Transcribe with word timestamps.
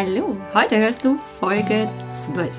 Hallo, 0.00 0.36
heute 0.54 0.78
hörst 0.78 1.04
du 1.04 1.18
Folge 1.40 1.90
12. 2.08 2.52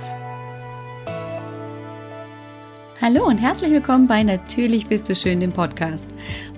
Hallo 3.01 3.27
und 3.27 3.37
herzlich 3.37 3.71
willkommen 3.71 4.07
bei 4.07 4.23
Natürlich 4.23 4.87
bist 4.87 5.07
du 5.07 5.15
schön, 5.15 5.39
dem 5.39 5.53
Podcast. 5.53 6.05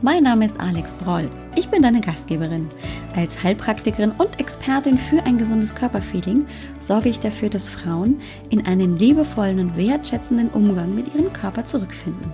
Mein 0.02 0.24
Name 0.24 0.44
ist 0.44 0.60
Alex 0.60 0.96
Broll. 0.96 1.30
Ich 1.56 1.70
bin 1.70 1.84
deine 1.84 2.02
Gastgeberin. 2.02 2.72
Als 3.16 3.44
Heilpraktikerin 3.44 4.10
und 4.18 4.40
Expertin 4.40 4.98
für 4.98 5.22
ein 5.22 5.38
gesundes 5.38 5.76
Körperfeeling 5.76 6.48
sorge 6.80 7.10
ich 7.10 7.20
dafür, 7.20 7.50
dass 7.50 7.70
Frauen 7.70 8.20
in 8.50 8.66
einen 8.66 8.98
liebevollen 8.98 9.60
und 9.60 9.78
wertschätzenden 9.78 10.50
Umgang 10.50 10.96
mit 10.96 11.14
ihrem 11.14 11.32
Körper 11.32 11.64
zurückfinden. 11.64 12.34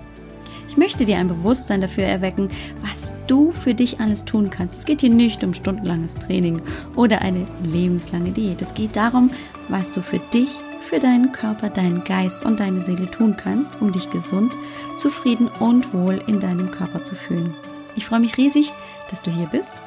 Ich 0.70 0.78
möchte 0.78 1.04
dir 1.04 1.18
ein 1.18 1.28
Bewusstsein 1.28 1.82
dafür 1.82 2.04
erwecken, 2.04 2.48
was 2.80 3.07
du 3.28 3.52
für 3.52 3.74
dich 3.74 4.00
alles 4.00 4.24
tun 4.24 4.50
kannst. 4.50 4.76
Es 4.78 4.84
geht 4.84 5.02
hier 5.02 5.10
nicht 5.10 5.44
um 5.44 5.54
stundenlanges 5.54 6.14
Training 6.14 6.60
oder 6.96 7.22
eine 7.22 7.46
lebenslange 7.62 8.32
Diät. 8.32 8.60
Es 8.60 8.74
geht 8.74 8.96
darum, 8.96 9.30
was 9.68 9.92
du 9.92 10.02
für 10.02 10.18
dich, 10.18 10.50
für 10.80 10.98
deinen 10.98 11.32
Körper, 11.32 11.68
deinen 11.68 12.04
Geist 12.04 12.44
und 12.44 12.60
deine 12.60 12.80
Seele 12.80 13.10
tun 13.10 13.36
kannst, 13.36 13.80
um 13.80 13.92
dich 13.92 14.10
gesund, 14.10 14.52
zufrieden 14.96 15.48
und 15.60 15.92
wohl 15.92 16.22
in 16.26 16.40
deinem 16.40 16.70
Körper 16.70 17.04
zu 17.04 17.14
fühlen. 17.14 17.54
Ich 17.96 18.06
freue 18.06 18.20
mich 18.20 18.36
riesig, 18.36 18.72
dass 19.10 19.22
du 19.22 19.30
hier 19.30 19.46
bist. 19.46 19.82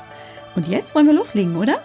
Und 0.55 0.67
jetzt 0.67 0.95
wollen 0.95 1.07
wir 1.07 1.13
loslegen, 1.13 1.55
oder? 1.55 1.79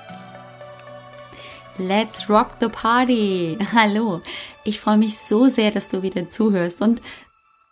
Let's 1.78 2.28
rock 2.28 2.52
the 2.60 2.68
party! 2.68 3.58
Hallo! 3.72 4.22
Ich 4.64 4.80
freue 4.80 4.96
mich 4.98 5.18
so 5.18 5.48
sehr, 5.48 5.70
dass 5.70 5.88
du 5.88 6.02
wieder 6.02 6.28
zuhörst 6.28 6.82
und 6.82 7.00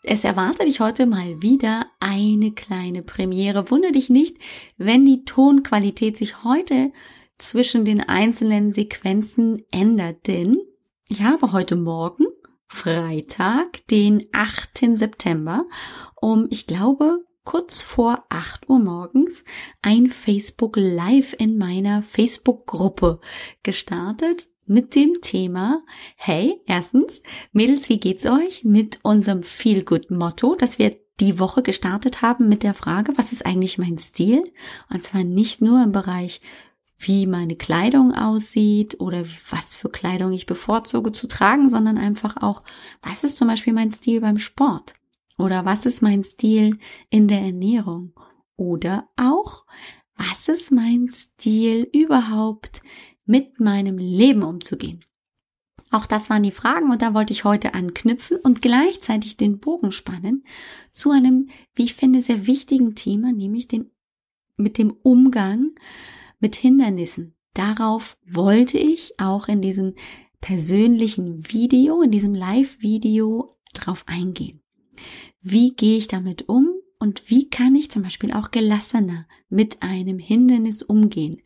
es 0.06 0.24
erwartet 0.24 0.66
dich 0.66 0.80
heute 0.80 1.06
mal 1.06 1.40
wieder 1.42 1.86
eine 1.98 2.52
kleine 2.52 3.02
Premiere. 3.02 3.70
Wunder 3.70 3.90
dich 3.90 4.10
nicht, 4.10 4.36
wenn 4.76 5.06
die 5.06 5.24
Tonqualität 5.24 6.16
sich 6.16 6.44
heute 6.44 6.92
zwischen 7.38 7.84
den 7.84 8.00
einzelnen 8.00 8.72
Sequenzen 8.72 9.64
ändert, 9.72 10.26
denn 10.26 10.58
ich 11.08 11.22
habe 11.22 11.52
heute 11.52 11.76
Morgen, 11.76 12.26
Freitag, 12.66 13.86
den 13.88 14.26
8. 14.32 14.96
September, 14.96 15.64
um, 16.20 16.46
ich 16.50 16.66
glaube, 16.66 17.24
kurz 17.44 17.82
vor 17.82 18.24
8 18.28 18.68
Uhr 18.68 18.78
morgens 18.78 19.44
ein 19.82 20.08
Facebook 20.08 20.76
Live 20.76 21.34
in 21.38 21.58
meiner 21.58 22.02
Facebook-Gruppe 22.02 23.20
gestartet 23.62 24.48
mit 24.66 24.94
dem 24.94 25.20
Thema, 25.20 25.82
hey, 26.16 26.60
erstens, 26.66 27.22
Mädels, 27.52 27.88
wie 27.88 28.00
geht's 28.00 28.26
euch 28.26 28.64
mit 28.64 29.00
unserem 29.02 29.42
Feel 29.42 29.84
Good 29.84 30.10
Motto, 30.10 30.54
das 30.54 30.78
wir 30.78 30.96
die 31.20 31.38
Woche 31.38 31.62
gestartet 31.62 32.22
haben 32.22 32.48
mit 32.48 32.62
der 32.62 32.74
Frage, 32.74 33.12
was 33.16 33.32
ist 33.32 33.46
eigentlich 33.46 33.78
mein 33.78 33.98
Stil? 33.98 34.42
Und 34.90 35.04
zwar 35.04 35.22
nicht 35.22 35.60
nur 35.60 35.82
im 35.82 35.92
Bereich, 35.92 36.40
wie 36.98 37.26
meine 37.26 37.56
Kleidung 37.56 38.12
aussieht 38.12 39.00
oder 39.00 39.24
was 39.50 39.74
für 39.74 39.90
Kleidung 39.90 40.32
ich 40.32 40.46
bevorzuge 40.46 41.12
zu 41.12 41.26
tragen, 41.26 41.68
sondern 41.68 41.98
einfach 41.98 42.36
auch, 42.38 42.62
was 43.02 43.24
ist 43.24 43.36
zum 43.36 43.48
Beispiel 43.48 43.72
mein 43.72 43.92
Stil 43.92 44.20
beim 44.20 44.38
Sport? 44.38 44.94
Oder 45.38 45.64
was 45.64 45.86
ist 45.86 46.02
mein 46.02 46.24
Stil 46.24 46.78
in 47.10 47.28
der 47.28 47.40
Ernährung? 47.40 48.12
Oder 48.56 49.08
auch, 49.16 49.66
was 50.16 50.48
ist 50.48 50.70
mein 50.70 51.08
Stil 51.08 51.88
überhaupt 51.92 52.82
mit 53.24 53.60
meinem 53.60 53.98
Leben 53.98 54.42
umzugehen? 54.42 55.04
Auch 55.90 56.06
das 56.06 56.28
waren 56.28 56.42
die 56.42 56.50
Fragen 56.50 56.90
und 56.90 57.02
da 57.02 57.14
wollte 57.14 57.32
ich 57.32 57.44
heute 57.44 57.74
anknüpfen 57.74 58.38
und 58.38 58.62
gleichzeitig 58.62 59.36
den 59.36 59.60
Bogen 59.60 59.92
spannen 59.92 60.44
zu 60.92 61.10
einem, 61.10 61.48
wie 61.76 61.84
ich 61.84 61.94
finde, 61.94 62.20
sehr 62.20 62.48
wichtigen 62.48 62.96
Thema, 62.96 63.32
nämlich 63.32 63.68
den, 63.68 63.90
mit 64.56 64.76
dem 64.76 64.90
Umgang 65.02 65.70
mit 66.40 66.56
Hindernissen. 66.56 67.34
Darauf 67.54 68.16
wollte 68.26 68.76
ich 68.76 69.20
auch 69.20 69.46
in 69.46 69.62
diesem 69.62 69.94
persönlichen 70.40 71.50
Video, 71.52 72.02
in 72.02 72.10
diesem 72.10 72.34
Live-Video 72.34 73.56
drauf 73.72 74.04
eingehen. 74.06 74.60
Wie 75.40 75.74
gehe 75.74 75.96
ich 75.96 76.08
damit 76.08 76.48
um 76.48 76.68
und 76.98 77.30
wie 77.30 77.48
kann 77.48 77.74
ich 77.76 77.90
zum 77.90 78.02
Beispiel 78.02 78.32
auch 78.32 78.50
gelassener 78.50 79.26
mit 79.48 79.82
einem 79.82 80.18
Hindernis 80.18 80.82
umgehen? 80.82 81.40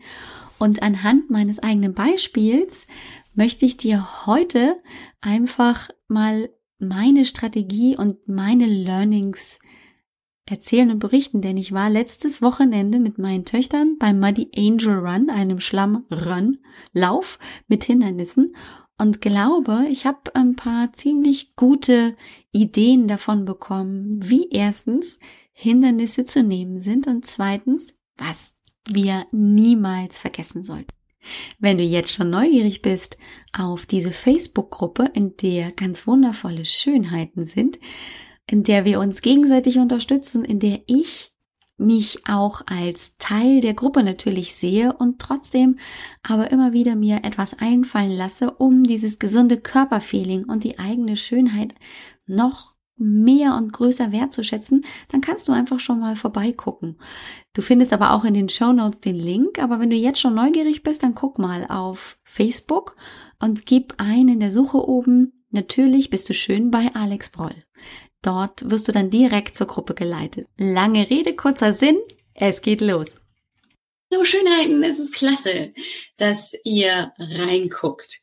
Und 0.58 0.82
anhand 0.82 1.30
meines 1.30 1.58
eigenen 1.60 1.94
Beispiels 1.94 2.86
möchte 3.34 3.64
ich 3.64 3.76
dir 3.76 4.26
heute 4.26 4.80
einfach 5.20 5.90
mal 6.08 6.50
meine 6.78 7.24
Strategie 7.24 7.96
und 7.96 8.28
meine 8.28 8.66
Learnings 8.66 9.60
erzählen 10.46 10.90
und 10.90 10.98
berichten, 10.98 11.40
denn 11.40 11.56
ich 11.56 11.72
war 11.72 11.90
letztes 11.90 12.40
Wochenende 12.40 12.98
mit 12.98 13.18
meinen 13.18 13.44
Töchtern 13.44 13.96
beim 13.98 14.18
Muddy 14.18 14.50
Angel 14.56 14.98
Run, 14.98 15.30
einem 15.30 15.60
Schlammrun, 15.60 16.58
Lauf 16.92 17.38
mit 17.68 17.84
Hindernissen. 17.84 18.54
Und 18.96 19.20
glaube, 19.20 19.86
ich 19.88 20.06
habe 20.06 20.34
ein 20.34 20.56
paar 20.56 20.92
ziemlich 20.92 21.54
gute 21.54 22.16
Ideen 22.50 23.06
davon 23.06 23.44
bekommen, 23.44 24.18
wie 24.18 24.48
erstens 24.50 25.20
Hindernisse 25.52 26.24
zu 26.24 26.42
nehmen 26.42 26.80
sind 26.80 27.06
und 27.06 27.24
zweitens, 27.24 27.94
was 28.16 28.57
wir 28.90 29.26
niemals 29.32 30.18
vergessen 30.18 30.62
sollten. 30.62 30.92
Wenn 31.58 31.78
du 31.78 31.84
jetzt 31.84 32.12
schon 32.12 32.30
neugierig 32.30 32.82
bist 32.82 33.18
auf 33.52 33.86
diese 33.86 34.12
Facebook-Gruppe, 34.12 35.10
in 35.14 35.36
der 35.36 35.70
ganz 35.72 36.06
wundervolle 36.06 36.64
Schönheiten 36.64 37.46
sind, 37.46 37.78
in 38.46 38.62
der 38.62 38.84
wir 38.84 38.98
uns 39.00 39.20
gegenseitig 39.20 39.78
unterstützen, 39.78 40.44
in 40.44 40.58
der 40.58 40.80
ich 40.86 41.32
mich 41.76 42.26
auch 42.26 42.62
als 42.66 43.16
Teil 43.18 43.60
der 43.60 43.74
Gruppe 43.74 44.02
natürlich 44.02 44.56
sehe 44.56 44.92
und 44.92 45.20
trotzdem 45.20 45.78
aber 46.22 46.50
immer 46.50 46.72
wieder 46.72 46.96
mir 46.96 47.20
etwas 47.24 47.54
einfallen 47.54 48.10
lasse, 48.16 48.50
um 48.50 48.82
dieses 48.82 49.18
gesunde 49.18 49.58
Körperfeeling 49.58 50.44
und 50.44 50.64
die 50.64 50.78
eigene 50.78 51.16
Schönheit 51.16 51.74
noch 52.26 52.74
mehr 52.98 53.54
und 53.56 53.72
größer 53.72 54.12
wertzuschätzen, 54.12 54.84
dann 55.08 55.20
kannst 55.20 55.48
du 55.48 55.52
einfach 55.52 55.80
schon 55.80 56.00
mal 56.00 56.16
vorbeigucken. 56.16 56.98
Du 57.54 57.62
findest 57.62 57.92
aber 57.92 58.12
auch 58.12 58.24
in 58.24 58.34
den 58.34 58.48
Show 58.48 58.72
Notes 58.72 59.00
den 59.00 59.14
Link, 59.14 59.58
aber 59.58 59.80
wenn 59.80 59.90
du 59.90 59.96
jetzt 59.96 60.20
schon 60.20 60.34
neugierig 60.34 60.82
bist, 60.82 61.02
dann 61.02 61.14
guck 61.14 61.38
mal 61.38 61.66
auf 61.68 62.18
Facebook 62.24 62.96
und 63.40 63.66
gib 63.66 63.94
ein 63.98 64.28
in 64.28 64.40
der 64.40 64.52
Suche 64.52 64.78
oben, 64.78 65.44
natürlich 65.50 66.10
bist 66.10 66.28
du 66.28 66.34
schön 66.34 66.70
bei 66.70 66.90
Alex 66.94 67.30
Broll. 67.30 67.54
Dort 68.22 68.68
wirst 68.70 68.88
du 68.88 68.92
dann 68.92 69.10
direkt 69.10 69.54
zur 69.54 69.68
Gruppe 69.68 69.94
geleitet. 69.94 70.48
Lange 70.56 71.08
Rede, 71.08 71.36
kurzer 71.36 71.72
Sinn, 71.72 71.98
es 72.34 72.60
geht 72.60 72.80
los. 72.80 73.20
Hallo 74.10 74.24
Schönheiten, 74.24 74.82
es 74.82 74.98
ist 74.98 75.12
klasse, 75.12 75.74
dass 76.16 76.54
ihr 76.64 77.12
reinguckt 77.18 78.22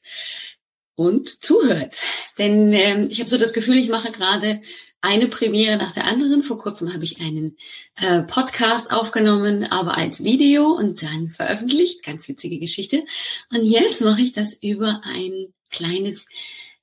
und 0.96 1.30
zuhört. 1.44 2.02
Denn 2.38 2.72
ähm, 2.74 3.08
ich 3.10 3.20
habe 3.20 3.30
so 3.30 3.38
das 3.38 3.54
Gefühl, 3.54 3.78
ich 3.78 3.90
mache 3.90 4.12
gerade 4.12 4.62
eine 5.02 5.28
Premiere 5.28 5.78
nach 5.78 5.94
der 5.94 6.06
anderen. 6.06 6.42
Vor 6.42 6.58
kurzem 6.58 6.94
habe 6.94 7.04
ich 7.04 7.22
einen 7.22 7.58
äh, 7.96 8.22
Podcast 8.22 8.92
aufgenommen, 8.92 9.66
aber 9.66 9.98
als 9.98 10.24
Video 10.24 10.72
und 10.72 11.04
dann 11.04 11.30
veröffentlicht. 11.30 12.04
Ganz 12.04 12.28
witzige 12.28 12.60
Geschichte. 12.60 13.04
Und 13.52 13.64
jetzt 13.64 14.02
mache 14.02 14.22
ich 14.22 14.34
das 14.34 14.56
über 14.56 15.02
ein 15.04 15.54
kleines 15.70 16.26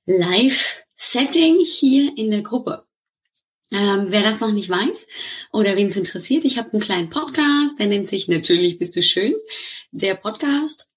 Live-Setting 0.07 1.59
hier 1.59 2.17
in 2.17 2.31
der 2.31 2.43
Gruppe. 2.43 2.85
Ähm, 3.73 4.07
wer 4.09 4.23
das 4.23 4.41
noch 4.41 4.53
nicht 4.53 4.69
weiß 4.69 5.07
oder 5.51 5.77
wen 5.77 5.87
es 5.87 5.97
interessiert, 5.97 6.45
ich 6.45 6.59
habe 6.59 6.73
einen 6.73 6.83
kleinen 6.83 7.09
Podcast, 7.09 7.79
der 7.79 7.87
nennt 7.87 8.07
sich 8.07 8.29
Natürlich 8.29 8.79
bist 8.79 8.95
du 8.97 9.03
schön. 9.03 9.35
Der 9.93 10.15
Podcast 10.15 10.92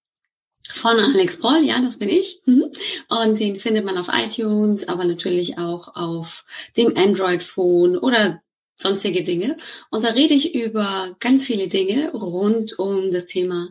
von 0.74 0.98
Alex 0.98 1.38
Broll, 1.38 1.64
ja, 1.64 1.80
das 1.82 1.98
bin 1.98 2.10
ich. 2.10 2.42
Mhm. 2.46 2.72
Und 3.10 3.40
den 3.40 3.60
findet 3.60 3.86
man 3.86 3.98
auf 3.98 4.10
iTunes, 4.12 4.88
aber 4.88 5.06
natürlich 5.06 5.58
auch 5.58 5.96
auf 5.96 6.46
dem 6.78 6.96
Android-Phone 6.96 7.98
oder 7.98 8.42
sonstige 8.76 9.24
Dinge. 9.24 9.58
Und 9.90 10.04
da 10.04 10.10
rede 10.10 10.34
ich 10.34 10.54
über 10.54 11.16
ganz 11.20 11.46
viele 11.46 11.68
Dinge 11.68 12.12
rund 12.12 12.78
um 12.78 13.12
das 13.12 13.26
Thema 13.26 13.70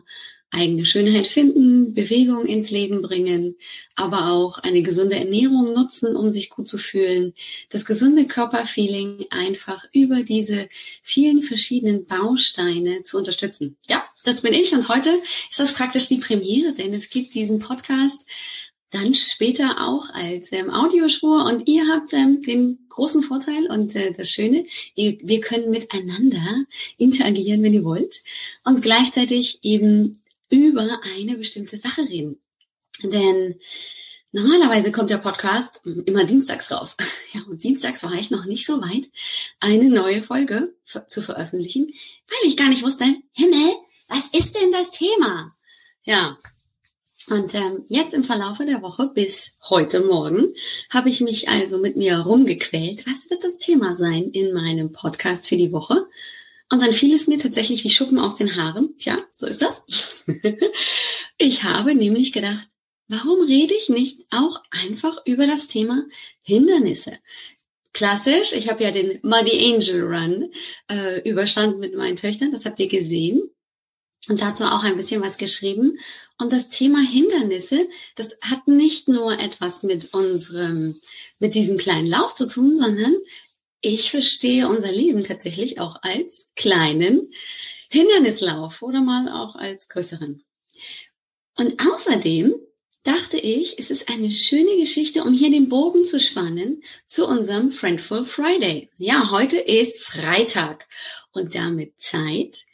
eigene 0.51 0.85
Schönheit 0.85 1.27
finden, 1.27 1.93
Bewegung 1.93 2.45
ins 2.45 2.71
Leben 2.71 3.01
bringen, 3.01 3.57
aber 3.95 4.31
auch 4.31 4.59
eine 4.59 4.81
gesunde 4.81 5.15
Ernährung 5.15 5.73
nutzen, 5.73 6.15
um 6.15 6.31
sich 6.31 6.49
gut 6.49 6.67
zu 6.67 6.77
fühlen, 6.77 7.33
das 7.69 7.85
gesunde 7.85 8.25
Körperfeeling 8.25 9.25
einfach 9.31 9.85
über 9.91 10.23
diese 10.23 10.69
vielen 11.03 11.41
verschiedenen 11.41 12.05
Bausteine 12.05 13.01
zu 13.01 13.17
unterstützen. 13.17 13.75
Ja, 13.89 14.04
das 14.25 14.41
bin 14.41 14.53
ich 14.53 14.73
und 14.73 14.89
heute 14.89 15.09
ist 15.49 15.59
das 15.59 15.73
praktisch 15.73 16.07
die 16.07 16.17
Premiere, 16.17 16.73
denn 16.73 16.93
es 16.93 17.09
gibt 17.09 17.33
diesen 17.33 17.59
Podcast 17.59 18.25
dann 18.91 19.13
später 19.13 19.81
auch 19.81 20.09
als 20.13 20.51
ähm, 20.51 20.69
Audiospur 20.69 21.45
und 21.45 21.67
ihr 21.67 21.87
habt 21.87 22.13
ähm, 22.13 22.41
den 22.41 22.85
großen 22.89 23.23
Vorteil 23.23 23.67
und 23.67 23.95
äh, 23.95 24.13
das 24.13 24.29
Schöne, 24.29 24.65
ihr, 24.95 25.17
wir 25.21 25.41
können 25.41 25.69
miteinander 25.69 26.65
interagieren, 26.97 27.61
wenn 27.61 27.73
ihr 27.73 27.83
wollt 27.83 28.23
und 28.63 28.81
gleichzeitig 28.81 29.59
eben 29.63 30.17
über 30.49 31.01
eine 31.17 31.35
bestimmte 31.35 31.77
Sache 31.77 32.03
reden. 32.03 32.39
Denn 33.03 33.59
normalerweise 34.31 34.91
kommt 34.91 35.09
der 35.09 35.17
Podcast 35.17 35.81
immer 35.83 36.23
dienstags 36.23 36.71
raus. 36.71 36.95
Ja, 37.33 37.41
und 37.49 37.61
dienstags 37.61 38.01
war 38.03 38.13
ich 38.13 38.31
noch 38.31 38.45
nicht 38.45 38.65
so 38.65 38.79
weit, 38.81 39.09
eine 39.59 39.89
neue 39.89 40.23
Folge 40.23 40.73
zu 40.85 41.21
veröffentlichen, 41.21 41.87
weil 41.87 42.49
ich 42.49 42.55
gar 42.55 42.69
nicht 42.69 42.81
wusste, 42.81 43.03
Himmel, 43.33 43.73
was 44.07 44.27
ist 44.27 44.55
denn 44.55 44.71
das 44.71 44.91
Thema? 44.91 45.55
Ja. 46.03 46.37
Und 47.27 47.55
ähm, 47.55 47.85
jetzt 47.87 48.13
im 48.13 48.23
Verlaufe 48.23 48.65
der 48.65 48.83
Woche 48.83 49.07
bis 49.07 49.55
heute 49.69 50.01
Morgen 50.01 50.53
habe 50.91 51.09
ich 51.09 51.21
mich 51.21 51.49
also 51.49 51.79
mit 51.79 51.95
mir 51.95 52.19
rumgequält. 52.19 53.07
Was 53.07 53.29
wird 53.31 53.43
das 53.43 53.57
Thema 53.57 53.95
sein 53.95 54.29
in 54.29 54.53
meinem 54.53 54.91
Podcast 54.91 55.49
für 55.49 55.57
die 55.57 55.71
Woche? 55.71 56.07
Und 56.71 56.83
dann 56.83 56.93
fiel 56.93 57.15
es 57.15 57.27
mir 57.27 57.39
tatsächlich 57.39 57.83
wie 57.83 57.89
Schuppen 57.89 58.19
aus 58.19 58.35
den 58.35 58.55
Haaren. 58.55 58.95
Tja, 58.97 59.17
so 59.33 59.47
ist 59.47 59.63
das. 59.63 60.25
ich 61.39 61.63
habe 61.63 61.95
nämlich 61.95 62.31
gedacht, 62.31 62.67
warum 63.07 63.43
rede 63.43 63.73
ich 63.73 63.89
nicht 63.89 64.27
auch 64.29 64.61
einfach 64.69 65.25
über 65.25 65.47
das 65.47 65.67
Thema 65.67 66.05
Hindernisse? 66.43 67.17
Klassisch, 67.93 68.53
ich 68.53 68.69
habe 68.69 68.83
ja 68.83 68.91
den 68.91 69.19
Muddy 69.23 69.73
Angel 69.73 70.01
Run 70.03 70.51
äh, 70.91 71.27
überstanden 71.27 71.79
mit 71.79 71.95
meinen 71.95 72.17
Töchtern, 72.17 72.51
das 72.51 72.65
habt 72.65 72.79
ihr 72.79 72.87
gesehen 72.87 73.49
und 74.27 74.41
dazu 74.41 74.65
auch 74.65 74.83
ein 74.83 74.97
bisschen 74.97 75.21
was 75.21 75.37
geschrieben. 75.37 75.99
Und 76.37 76.51
das 76.51 76.69
Thema 76.69 76.99
Hindernisse, 76.99 77.87
das 78.15 78.37
hat 78.41 78.67
nicht 78.67 79.07
nur 79.07 79.39
etwas 79.39 79.83
mit 79.83 80.13
unserem, 80.13 80.99
mit 81.39 81.55
diesem 81.55 81.77
kleinen 81.77 82.07
Lauf 82.07 82.33
zu 82.33 82.47
tun, 82.47 82.75
sondern 82.75 83.15
ich 83.81 84.11
verstehe 84.11 84.67
unser 84.67 84.91
Leben 84.91 85.23
tatsächlich 85.23 85.79
auch 85.79 85.97
als 86.01 86.51
kleinen 86.55 87.31
Hindernislauf 87.89 88.81
oder 88.81 89.01
mal 89.01 89.29
auch 89.29 89.55
als 89.55 89.87
größeren. 89.89 90.43
Und 91.55 91.79
außerdem 91.79 92.55
dachte 93.03 93.37
ich, 93.37 93.77
es 93.77 93.91
ist 93.91 94.09
eine 94.09 94.31
schöne 94.31 94.75
Geschichte, 94.77 95.23
um 95.23 95.33
hier 95.33 95.51
den 95.51 95.69
Bogen 95.69 96.03
zu 96.03 96.19
spannen 96.19 96.83
zu 97.05 97.27
unserem 97.27 97.71
Friendful 97.71 98.25
Friday. 98.25 98.89
Ja, 98.97 99.29
heute 99.29 99.59
ist 99.59 100.01
Freitag 100.01 100.87
und 101.31 101.53
damit 101.53 101.93
Zeit, 101.97 102.65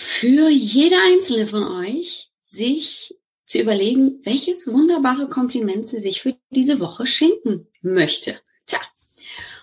für 0.00 0.48
jede 0.48 0.96
einzelne 0.96 1.46
von 1.46 1.62
euch, 1.62 2.30
sich 2.42 3.14
zu 3.44 3.58
überlegen, 3.58 4.20
welches 4.22 4.66
wunderbare 4.66 5.28
Kompliment 5.28 5.86
sie 5.86 6.00
sich 6.00 6.22
für 6.22 6.36
diese 6.48 6.80
Woche 6.80 7.04
schenken 7.04 7.68
möchte. 7.82 8.40
Tja. 8.64 8.80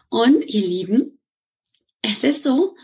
Und 0.09 0.45
ihr 0.45 0.61
Lieben, 0.61 1.19
es 2.03 2.23
ist 2.23 2.43
so, 2.43 2.75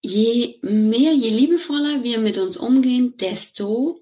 je 0.00 0.60
mehr, 0.62 1.12
je 1.12 1.30
liebevoller 1.30 2.04
wir 2.04 2.18
mit 2.18 2.38
uns 2.38 2.56
umgehen, 2.56 3.16
desto 3.16 4.00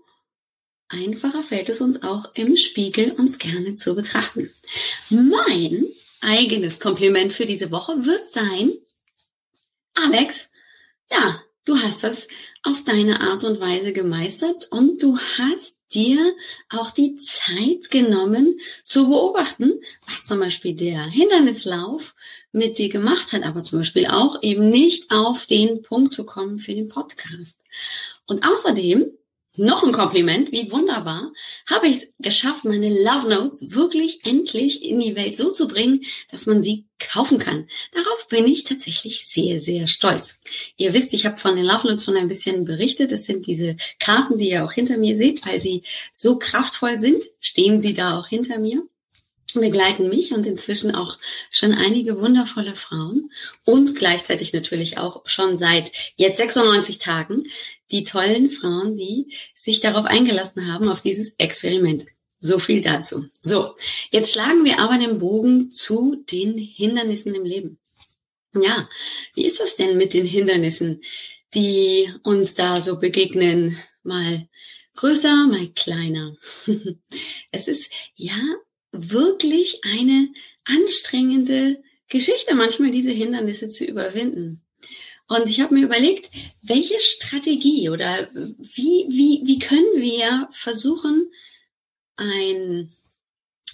einfacher 0.88 1.42
fällt 1.42 1.70
es 1.70 1.80
uns 1.80 2.02
auch 2.02 2.34
im 2.34 2.58
Spiegel 2.58 3.12
uns 3.12 3.38
gerne 3.38 3.76
zu 3.76 3.94
betrachten. 3.94 4.50
Mein 5.08 5.86
eigenes 6.20 6.78
Kompliment 6.80 7.32
für 7.32 7.46
diese 7.46 7.70
Woche 7.70 8.04
wird 8.04 8.30
sein, 8.30 8.72
Alex, 9.94 10.50
ja, 11.10 11.42
du 11.64 11.76
hast 11.78 12.04
das 12.04 12.28
auf 12.62 12.84
deine 12.84 13.20
Art 13.20 13.44
und 13.44 13.60
Weise 13.60 13.92
gemeistert 13.92 14.68
und 14.70 15.02
du 15.02 15.18
hast 15.38 15.78
dir 15.92 16.34
auch 16.68 16.90
die 16.90 17.16
Zeit 17.16 17.90
genommen 17.90 18.60
zu 18.82 19.08
beobachten, 19.08 19.80
was 20.06 20.26
zum 20.26 20.40
Beispiel 20.40 20.74
der 20.74 21.06
Hindernislauf 21.06 22.14
mit 22.52 22.78
dir 22.78 22.88
gemacht 22.88 23.32
hat, 23.32 23.42
aber 23.42 23.62
zum 23.62 23.80
Beispiel 23.80 24.06
auch 24.06 24.42
eben 24.42 24.70
nicht 24.70 25.10
auf 25.10 25.46
den 25.46 25.82
Punkt 25.82 26.14
zu 26.14 26.24
kommen 26.24 26.58
für 26.58 26.74
den 26.74 26.88
Podcast. 26.88 27.60
Und 28.26 28.46
außerdem 28.46 29.10
noch 29.56 29.82
ein 29.82 29.92
Kompliment, 29.92 30.52
wie 30.52 30.70
wunderbar, 30.70 31.32
habe 31.68 31.88
ich 31.88 31.96
es 31.96 32.12
geschafft, 32.18 32.64
meine 32.64 32.88
Love 32.88 33.28
Notes 33.28 33.74
wirklich 33.74 34.24
endlich 34.24 34.84
in 34.84 35.00
die 35.00 35.16
Welt 35.16 35.36
so 35.36 35.50
zu 35.50 35.66
bringen, 35.66 36.02
dass 36.30 36.46
man 36.46 36.62
sie 36.62 36.86
kaufen 36.98 37.38
kann. 37.38 37.68
Darauf 37.92 38.28
bin 38.28 38.46
ich 38.46 38.64
tatsächlich 38.64 39.26
sehr, 39.26 39.60
sehr 39.60 39.86
stolz. 39.86 40.40
Ihr 40.76 40.94
wisst, 40.94 41.12
ich 41.14 41.26
habe 41.26 41.36
von 41.36 41.56
den 41.56 41.64
Love 41.64 41.88
Notes 41.88 42.04
schon 42.04 42.16
ein 42.16 42.28
bisschen 42.28 42.64
berichtet. 42.64 43.10
Das 43.12 43.24
sind 43.24 43.46
diese 43.46 43.76
Karten, 43.98 44.38
die 44.38 44.50
ihr 44.50 44.64
auch 44.64 44.72
hinter 44.72 44.96
mir 44.96 45.16
seht, 45.16 45.44
weil 45.46 45.60
sie 45.60 45.82
so 46.12 46.38
kraftvoll 46.38 46.98
sind, 46.98 47.24
stehen 47.40 47.80
sie 47.80 47.92
da 47.92 48.18
auch 48.18 48.28
hinter 48.28 48.58
mir 48.58 48.82
begleiten 49.54 50.08
mich 50.08 50.32
und 50.32 50.46
inzwischen 50.46 50.94
auch 50.94 51.18
schon 51.50 51.72
einige 51.72 52.20
wundervolle 52.20 52.76
Frauen 52.76 53.30
und 53.64 53.96
gleichzeitig 53.96 54.52
natürlich 54.52 54.98
auch 54.98 55.22
schon 55.24 55.56
seit 55.56 55.90
jetzt 56.16 56.36
96 56.36 56.98
Tagen 56.98 57.44
die 57.90 58.04
tollen 58.04 58.50
Frauen, 58.50 58.96
die 58.96 59.34
sich 59.54 59.80
darauf 59.80 60.06
eingelassen 60.06 60.72
haben, 60.72 60.88
auf 60.88 61.00
dieses 61.00 61.34
Experiment. 61.38 62.06
So 62.38 62.58
viel 62.58 62.80
dazu. 62.80 63.26
So, 63.40 63.74
jetzt 64.10 64.32
schlagen 64.32 64.64
wir 64.64 64.78
aber 64.78 64.96
den 64.96 65.18
Bogen 65.18 65.70
zu 65.70 66.24
den 66.30 66.56
Hindernissen 66.56 67.34
im 67.34 67.44
Leben. 67.44 67.78
Ja, 68.54 68.88
wie 69.34 69.44
ist 69.44 69.60
das 69.60 69.76
denn 69.76 69.96
mit 69.96 70.14
den 70.14 70.26
Hindernissen, 70.26 71.02
die 71.54 72.12
uns 72.22 72.54
da 72.54 72.80
so 72.80 72.98
begegnen? 72.98 73.78
Mal 74.02 74.48
größer, 74.96 75.46
mal 75.46 75.68
kleiner. 75.74 76.36
es 77.52 77.68
ist 77.68 77.92
ja 78.14 78.40
wirklich 78.92 79.80
eine 79.84 80.28
anstrengende 80.64 81.82
Geschichte, 82.08 82.54
manchmal 82.54 82.90
diese 82.90 83.12
Hindernisse 83.12 83.68
zu 83.68 83.84
überwinden. 83.84 84.62
Und 85.28 85.48
ich 85.48 85.60
habe 85.60 85.74
mir 85.74 85.84
überlegt, 85.84 86.28
welche 86.60 86.98
Strategie 86.98 87.88
oder 87.88 88.28
wie, 88.34 89.06
wie, 89.08 89.42
wie 89.44 89.58
können 89.60 90.02
wir 90.02 90.48
versuchen, 90.50 91.30
ein, 92.16 92.92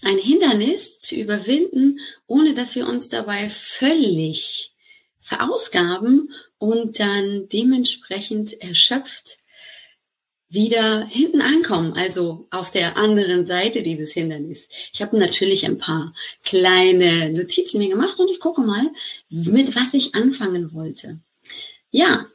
ein 0.02 0.18
Hindernis 0.18 0.98
zu 0.98 1.14
überwinden, 1.14 1.98
ohne 2.26 2.52
dass 2.52 2.76
wir 2.76 2.86
uns 2.86 3.08
dabei 3.08 3.48
völlig 3.48 4.74
verausgaben 5.20 6.32
und 6.58 7.00
dann 7.00 7.48
dementsprechend 7.48 8.60
erschöpft 8.60 9.38
wieder 10.48 11.04
hinten 11.06 11.40
ankommen, 11.40 11.94
also 11.94 12.46
auf 12.50 12.70
der 12.70 12.96
anderen 12.96 13.44
Seite 13.44 13.82
dieses 13.82 14.12
Hindernis. 14.12 14.68
Ich 14.92 15.02
habe 15.02 15.18
natürlich 15.18 15.66
ein 15.66 15.78
paar 15.78 16.14
kleine 16.44 17.30
Notizen 17.30 17.78
mir 17.78 17.88
gemacht 17.88 18.20
und 18.20 18.28
ich 18.28 18.38
gucke 18.38 18.60
mal, 18.60 18.90
mit 19.28 19.74
was 19.74 19.92
ich 19.94 20.14
anfangen 20.14 20.72
wollte. 20.72 21.18
Ja, 21.90 22.26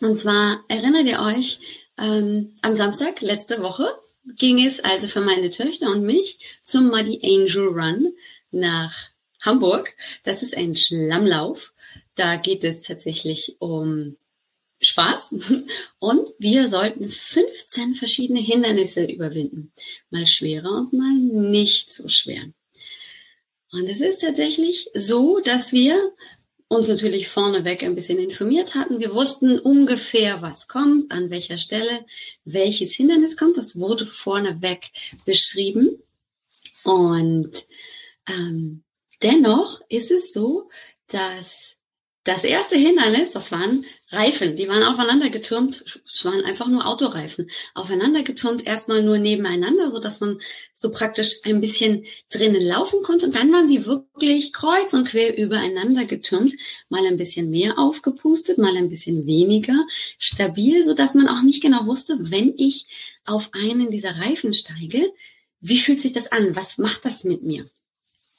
und 0.00 0.18
zwar 0.18 0.64
erinnert 0.68 1.06
ihr 1.06 1.20
euch, 1.20 1.60
ähm, 1.98 2.54
am 2.62 2.74
Samstag 2.74 3.20
letzte 3.20 3.62
Woche 3.62 3.88
ging 4.36 4.64
es 4.64 4.80
also 4.80 5.06
für 5.06 5.20
meine 5.20 5.50
Töchter 5.50 5.90
und 5.90 6.02
mich 6.02 6.38
zum 6.62 6.88
Muddy 6.88 7.20
Angel 7.22 7.68
Run 7.68 8.12
nach 8.50 9.10
Hamburg. 9.40 9.94
Das 10.24 10.42
ist 10.42 10.56
ein 10.56 10.74
Schlammlauf. 10.74 11.72
Da 12.14 12.36
geht 12.36 12.64
es 12.64 12.82
tatsächlich 12.82 13.56
um 13.60 14.16
Spaß. 14.80 15.34
Und 15.98 16.30
wir 16.38 16.68
sollten 16.68 17.06
15 17.08 17.94
verschiedene 17.94 18.40
Hindernisse 18.40 19.04
überwinden. 19.04 19.72
Mal 20.10 20.26
schwerer 20.26 20.70
und 20.70 20.92
mal 20.92 21.12
nicht 21.12 21.92
so 21.92 22.08
schwer. 22.08 22.42
Und 23.72 23.88
es 23.88 24.00
ist 24.00 24.22
tatsächlich 24.22 24.90
so, 24.94 25.40
dass 25.40 25.72
wir 25.72 26.12
uns 26.68 26.86
natürlich 26.86 27.28
vorneweg 27.28 27.82
ein 27.82 27.94
bisschen 27.94 28.18
informiert 28.18 28.74
hatten. 28.76 29.00
Wir 29.00 29.14
wussten 29.14 29.58
ungefähr, 29.58 30.40
was 30.40 30.68
kommt, 30.68 31.10
an 31.10 31.30
welcher 31.30 31.58
Stelle 31.58 32.06
welches 32.44 32.94
Hindernis 32.94 33.36
kommt. 33.36 33.56
Das 33.56 33.78
wurde 33.78 34.06
vorneweg 34.06 34.90
beschrieben. 35.24 36.00
Und 36.84 37.50
ähm, 38.28 38.84
dennoch 39.22 39.80
ist 39.88 40.12
es 40.12 40.32
so, 40.32 40.70
dass 41.08 41.76
das 42.24 42.44
erste 42.44 42.76
Hindernis, 42.76 43.32
das 43.32 43.50
waren 43.50 43.86
Reifen, 44.10 44.54
die 44.54 44.68
waren 44.68 44.82
aufeinander 44.82 45.30
getürmt, 45.30 45.82
es 46.04 46.24
waren 46.24 46.44
einfach 46.44 46.66
nur 46.66 46.86
Autoreifen, 46.86 47.50
aufeinander 47.74 48.22
getürmt, 48.22 48.66
erstmal 48.66 49.02
nur 49.02 49.16
nebeneinander, 49.16 49.90
so 49.90 50.00
dass 50.00 50.20
man 50.20 50.38
so 50.74 50.90
praktisch 50.90 51.40
ein 51.44 51.62
bisschen 51.62 52.04
drinnen 52.30 52.60
laufen 52.60 53.02
konnte. 53.02 53.26
Und 53.26 53.36
dann 53.36 53.50
waren 53.52 53.68
sie 53.68 53.86
wirklich 53.86 54.52
kreuz 54.52 54.92
und 54.92 55.08
quer 55.08 55.38
übereinander 55.38 56.04
getürmt, 56.04 56.52
mal 56.90 57.06
ein 57.06 57.16
bisschen 57.16 57.48
mehr 57.48 57.78
aufgepustet, 57.78 58.58
mal 58.58 58.76
ein 58.76 58.90
bisschen 58.90 59.24
weniger 59.24 59.86
stabil, 60.18 60.84
so 60.84 60.92
dass 60.92 61.14
man 61.14 61.26
auch 61.26 61.42
nicht 61.42 61.62
genau 61.62 61.86
wusste, 61.86 62.16
wenn 62.18 62.52
ich 62.58 62.86
auf 63.24 63.50
einen 63.52 63.90
dieser 63.90 64.16
Reifen 64.16 64.52
steige, 64.52 65.10
wie 65.60 65.78
fühlt 65.78 66.00
sich 66.02 66.12
das 66.12 66.32
an? 66.32 66.54
Was 66.54 66.76
macht 66.76 67.04
das 67.06 67.24
mit 67.24 67.42
mir? 67.42 67.66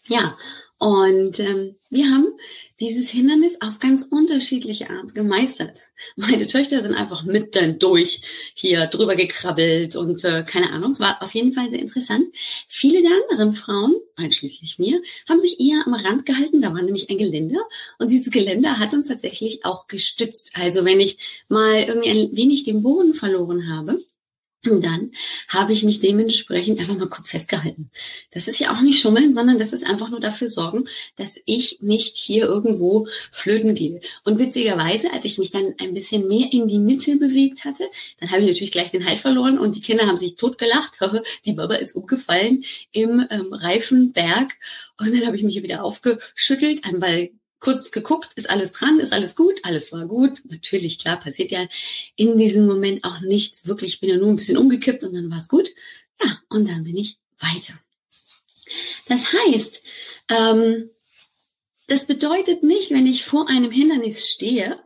Ja, 0.08 0.38
und 0.82 1.40
ähm, 1.40 1.76
wir 1.92 2.10
haben 2.10 2.34
dieses 2.80 3.12
Hindernis 3.12 3.62
auf 3.62 3.78
ganz 3.78 4.02
unterschiedliche 4.02 4.90
Art 4.90 5.14
gemeistert. 5.14 5.80
Meine 6.16 6.48
Töchter 6.48 6.82
sind 6.82 6.96
einfach 6.96 7.24
mitten 7.24 7.78
durch 7.78 8.24
hier 8.56 8.88
drüber 8.88 9.16
gekrabbelt 9.16 9.96
und 9.96 10.24
äh, 10.24 10.44
keine 10.44 10.72
Ahnung, 10.72 10.90
es 10.90 11.00
war 11.00 11.22
auf 11.22 11.36
jeden 11.36 11.52
Fall 11.52 11.70
sehr 11.70 11.82
interessant. 11.82 12.36
Viele 12.68 13.04
der 13.04 13.12
anderen 13.12 13.54
Frauen, 13.54 13.94
einschließlich 14.16 14.80
mir, 14.80 15.00
haben 15.30 15.40
sich 15.40 15.60
eher 15.60 15.84
am 15.86 15.94
Rand 15.94 16.26
gehalten. 16.26 16.62
Da 16.62 16.74
war 16.74 16.82
nämlich 16.82 17.12
ein 17.12 17.20
Geländer 17.20 17.62
und 18.00 18.10
dieses 18.10 18.32
Geländer 18.32 18.80
hat 18.80 18.92
uns 18.92 19.08
tatsächlich 19.08 19.64
auch 19.64 19.86
gestützt. 19.86 20.54
Also 20.56 20.84
wenn 20.84 21.00
ich 21.00 21.20
mal 21.48 21.76
irgendwie 21.76 22.10
ein 22.10 22.36
wenig 22.36 22.64
den 22.64 22.82
Boden 22.82 23.14
verloren 23.14 23.70
habe, 23.70 24.02
Und 24.63 24.86
dann 24.86 25.12
habe 25.48 25.74
ich 25.74 25.84
mich 25.84 26.01
dementsprechend 26.01 26.80
einfach 26.80 26.96
mal 26.96 27.10
kurz 27.10 27.32
festgehalten. 27.32 27.89
Das 28.30 28.48
ist 28.48 28.60
ja 28.60 28.72
auch 28.72 28.82
nicht 28.82 29.00
schummeln, 29.00 29.34
sondern 29.34 29.58
das 29.58 29.74
ist 29.74 29.84
einfach 29.84 30.10
nur 30.10 30.20
dafür 30.20 30.50
sorgen, 30.50 30.86
dass 31.15 31.39
ich 31.46 31.80
nicht 31.82 32.15
hier 32.15 32.46
irgendwo 32.46 33.08
flöten 33.32 33.74
gehe. 33.74 34.01
Und 34.24 34.38
witzigerweise, 34.38 35.12
als 35.13 35.25
ich 35.25 35.39
mich 35.39 35.50
dann 35.50 35.74
ein 35.80 35.96
bisschen 35.96 36.27
mehr 36.27 36.48
in 36.51 36.68
die 36.68 36.77
Mitte 36.77 37.15
bewegt 37.15 37.65
hatte, 37.65 37.86
dann 38.20 38.30
habe 38.30 38.41
ich 38.41 38.48
natürlich 38.48 38.72
gleich 38.72 38.91
den 38.91 39.06
Halt 39.08 39.18
verloren 39.18 39.58
und 39.58 39.75
die 39.75 39.82
Kinder 39.82 40.06
haben 40.06 40.18
sich 40.18 40.36
totgelacht. 40.36 41.00
die 41.46 41.53
Baba 41.53 41.75
ist 41.75 41.96
umgefallen 41.96 42.63
im 42.91 43.25
ähm, 43.32 43.53
Reifenberg. 43.53 44.53
Und 45.00 45.12
dann 45.12 45.25
habe 45.25 45.38
ich 45.38 45.44
mich 45.44 45.62
wieder 45.63 45.84
aufgeschüttelt, 45.84 46.86
einmal 46.86 47.32
kurz 47.62 47.91
geguckt, 47.91 48.32
ist 48.36 48.50
alles 48.50 48.74
dran, 48.74 49.00
ist 49.00 49.13
alles 49.13 49.36
gut, 49.36 49.60
alles 49.63 49.94
war 49.94 50.06
gut. 50.06 50.41
Natürlich, 50.50 50.98
klar, 50.98 51.18
passiert 51.18 51.51
ja 51.51 51.68
in 52.18 52.38
diesem 52.38 52.68
Moment 52.68 53.06
auch 53.06 53.22
nichts. 53.22 53.65
Wirklich, 53.65 53.94
ich 53.94 54.00
bin 54.01 54.10
ja 54.10 54.18
nur 54.18 54.30
ein 54.30 54.36
bisschen 54.36 54.58
umgekippt 54.58 55.03
und 55.03 55.13
dann 55.13 55.32
war 55.32 55.38
es 55.38 55.48
gut. 55.48 55.70
Ja, 56.22 56.39
und 56.50 56.68
dann 56.68 56.84
bin 56.84 56.98
ich 56.98 57.18
weiter. 57.39 57.74
Das 59.08 59.32
heißt, 59.32 59.84
ähm, 60.30 60.89
das 61.88 62.08
bedeutet 62.08 62.63
nicht, 62.63 62.91
wenn 62.91 63.06
ich 63.06 63.25
vor 63.25 63.48
einem 63.48 63.72
Hindernis 63.72 64.27
stehe, 64.30 64.80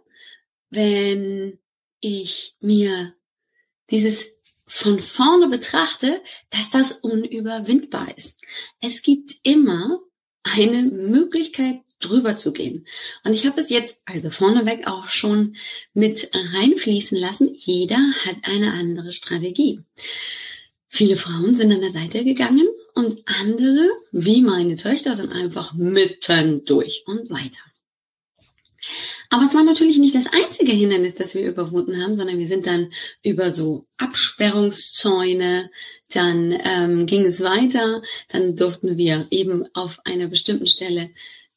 wenn 0.69 1.59
ich 2.01 2.55
mir 2.59 3.15
dieses 3.89 4.27
von 4.67 4.99
vorne 4.99 5.47
betrachte, 5.47 6.21
dass 6.49 6.71
das 6.71 6.93
unüberwindbar 6.93 8.17
ist. 8.17 8.41
Es 8.81 9.01
gibt 9.01 9.35
immer 9.43 9.99
eine 10.43 10.83
Möglichkeit 10.83 11.84
drüber 11.99 12.35
zu 12.35 12.51
gehen. 12.51 12.85
Und 13.23 13.33
ich 13.33 13.45
habe 13.45 13.59
es 13.59 13.69
jetzt 13.69 14.01
also 14.05 14.29
vorneweg 14.29 14.87
auch 14.87 15.07
schon 15.09 15.55
mit 15.93 16.29
reinfließen 16.33 17.17
lassen. 17.17 17.53
Jeder 17.53 17.99
hat 18.25 18.35
eine 18.43 18.73
andere 18.73 19.11
Strategie. 19.11 19.81
Viele 20.87 21.17
Frauen 21.17 21.55
sind 21.55 21.71
an 21.73 21.81
der 21.81 21.91
Seite 21.91 22.23
gegangen 22.23 22.67
und 22.93 23.21
andere, 23.25 23.89
wie 24.11 24.41
meine 24.41 24.77
Töchter, 24.77 25.15
sind 25.15 25.31
einfach 25.31 25.73
mitten 25.73 26.63
durch 26.63 27.03
und 27.05 27.29
weiter. 27.29 27.59
Aber 29.29 29.43
es 29.43 29.53
war 29.53 29.63
natürlich 29.63 29.97
nicht 29.97 30.15
das 30.15 30.27
einzige 30.27 30.71
Hindernis, 30.71 31.15
das 31.15 31.35
wir 31.35 31.47
überwunden 31.47 32.01
haben, 32.01 32.15
sondern 32.15 32.37
wir 32.37 32.47
sind 32.47 32.67
dann 32.67 32.93
über 33.23 33.51
so 33.51 33.85
Absperrungszäune, 33.97 35.71
dann 36.13 36.57
ähm, 36.63 37.05
ging 37.05 37.25
es 37.25 37.41
weiter, 37.41 38.01
dann 38.29 38.55
durften 38.55 38.97
wir 38.97 39.27
eben 39.31 39.65
auf 39.73 39.99
einer 40.05 40.27
bestimmten 40.27 40.67
Stelle 40.67 41.09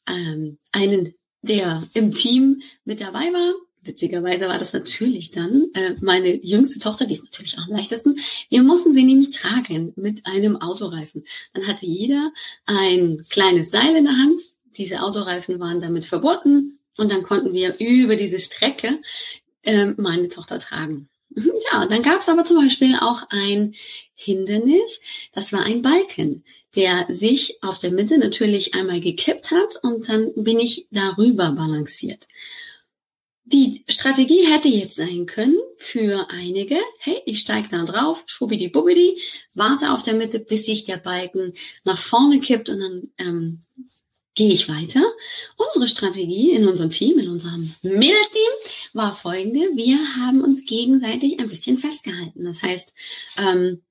ähm, 0.08 0.58
einen, 0.72 1.14
der 1.42 1.86
im 1.94 2.12
Team 2.12 2.62
mit 2.84 3.00
dabei 3.00 3.32
war. 3.32 3.54
Witzigerweise 3.82 4.48
war 4.48 4.58
das 4.58 4.72
natürlich 4.72 5.30
dann 5.30 5.68
äh, 5.74 5.94
meine 6.00 6.34
jüngste 6.44 6.80
Tochter, 6.80 7.06
die 7.06 7.14
ist 7.14 7.24
natürlich 7.24 7.56
auch 7.58 7.68
am 7.68 7.76
leichtesten. 7.76 8.18
Wir 8.50 8.62
mussten 8.62 8.92
sie 8.92 9.04
nämlich 9.04 9.30
tragen 9.30 9.92
mit 9.96 10.26
einem 10.26 10.56
Autoreifen. 10.56 11.24
Dann 11.54 11.66
hatte 11.66 11.86
jeder 11.86 12.32
ein 12.66 13.24
kleines 13.30 13.70
Seil 13.70 13.96
in 13.96 14.04
der 14.04 14.16
Hand. 14.16 14.40
Diese 14.76 15.02
Autoreifen 15.02 15.58
waren 15.60 15.80
damit 15.80 16.04
verbunden 16.04 16.78
und 16.96 17.10
dann 17.10 17.22
konnten 17.22 17.52
wir 17.52 17.76
über 17.78 18.16
diese 18.16 18.40
Strecke 18.40 19.00
äh, 19.62 19.86
meine 19.96 20.28
Tochter 20.28 20.58
tragen. 20.58 21.08
Ja, 21.73 21.87
dann 21.87 22.02
gab 22.02 22.21
es 22.21 22.28
aber 22.28 22.45
zum 22.45 22.59
Beispiel 22.59 22.97
auch 23.00 23.23
ein 23.30 23.75
Hindernis, 24.14 25.00
das 25.33 25.52
war 25.52 25.62
ein 25.62 25.83
Balken 25.83 26.45
der 26.78 27.07
sich 27.09 27.62
auf 27.62 27.78
der 27.78 27.90
Mitte 27.90 28.18
natürlich 28.18 28.75
einmal 28.75 29.00
gekippt 29.00 29.50
hat 29.50 29.76
und 29.83 30.09
dann 30.09 30.33
bin 30.37 30.59
ich 30.59 30.87
darüber 30.90 31.52
balanciert. 31.52 32.26
Die 33.45 33.83
Strategie 33.88 34.47
hätte 34.47 34.68
jetzt 34.68 34.97
sein 34.97 35.25
können 35.25 35.57
für 35.78 36.28
einige, 36.28 36.76
hey, 36.99 37.23
ich 37.25 37.40
steige 37.40 37.68
da 37.68 37.85
drauf, 37.85 38.25
schubidi 38.26 38.68
bubidi, 38.68 39.18
warte 39.54 39.90
auf 39.90 40.02
der 40.02 40.14
Mitte, 40.14 40.38
bis 40.38 40.66
sich 40.66 40.85
der 40.85 40.99
Balken 40.99 41.54
nach 41.83 41.99
vorne 41.99 42.40
kippt 42.40 42.68
und 42.68 42.80
dann 42.80 43.11
ähm, 43.16 43.61
gehe 44.38 44.52
ich 44.52 44.68
weiter. 44.68 45.02
Unsere 45.57 45.88
Strategie 45.88 46.52
in 46.52 46.68
unserem 46.68 46.90
Team, 46.90 47.18
in 47.18 47.28
unserem 47.28 47.75
Mädels-Team 47.83 48.92
war 48.92 49.14
folgende. 49.14 49.59
Wir 49.75 49.99
haben 50.16 50.42
uns 50.42 50.64
gegenseitig 50.64 51.40
ein 51.40 51.49
bisschen 51.49 51.76
festgehalten. 51.76 52.45
Das 52.45 52.62
heißt, 52.62 52.95
ähm, 53.37 53.83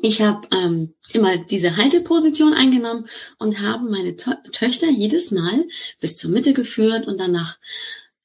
ich 0.00 0.22
habe 0.22 0.46
ähm, 0.52 0.94
immer 1.12 1.36
diese 1.36 1.76
Halteposition 1.76 2.54
eingenommen 2.54 3.08
und 3.38 3.60
habe 3.60 3.90
meine 3.90 4.14
to 4.14 4.30
Töchter 4.52 4.88
jedes 4.88 5.32
Mal 5.32 5.66
bis 6.00 6.16
zur 6.18 6.30
Mitte 6.30 6.52
geführt 6.52 7.08
und 7.08 7.18
danach 7.18 7.58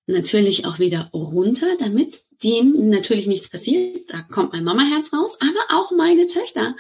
natürlich 0.06 0.68
auch 0.68 0.78
wieder 0.78 1.10
runter, 1.14 1.68
damit 1.80 2.22
denen 2.44 2.90
natürlich 2.90 3.26
nichts 3.26 3.50
passiert. 3.50 4.14
Da 4.14 4.22
kommt 4.22 4.54
mein 4.54 4.64
Mamaherz 4.64 5.12
raus, 5.14 5.40
aber 5.42 5.80
auch 5.80 5.92
meine 5.92 6.28
Töchter, 6.28 6.76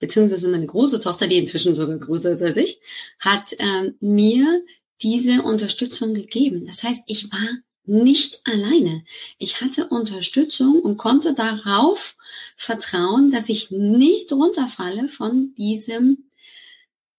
beziehungsweise 0.00 0.48
meine 0.48 0.66
große 0.66 0.98
Tochter, 0.98 1.28
die 1.28 1.36
inzwischen 1.36 1.74
sogar 1.74 1.96
größer 1.98 2.32
ist 2.32 2.42
als 2.42 2.56
ich, 2.56 2.80
hat 3.20 3.54
ähm, 3.58 3.94
mir 4.00 4.64
diese 5.02 5.42
Unterstützung 5.42 6.14
gegeben. 6.14 6.66
Das 6.66 6.82
heißt, 6.82 7.02
ich 7.06 7.30
war 7.32 7.58
nicht 7.84 8.40
alleine. 8.44 9.04
Ich 9.38 9.60
hatte 9.60 9.88
Unterstützung 9.88 10.80
und 10.80 10.96
konnte 10.96 11.34
darauf 11.34 12.16
vertrauen, 12.56 13.30
dass 13.30 13.48
ich 13.48 13.70
nicht 13.70 14.32
runterfalle 14.32 15.08
von 15.08 15.54
diesem 15.54 16.30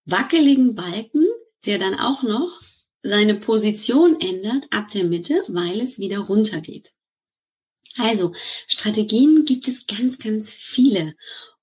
wackeligen 0.05 0.75
Balken, 0.75 1.25
der 1.65 1.77
dann 1.77 2.00
auch 2.00 2.23
noch 2.23 2.61
seine 3.03 3.35
Position 3.35 4.19
ändert 4.19 4.67
ab 4.71 4.89
der 4.89 5.03
Mitte, 5.03 5.43
weil 5.47 5.81
es 5.81 6.00
wieder 6.00 6.19
runtergeht. 6.19 6.93
Also, 7.97 8.33
Strategien 8.67 9.43
gibt 9.43 9.67
es 9.67 9.85
ganz, 9.85 10.19
ganz 10.19 10.53
viele, 10.53 11.15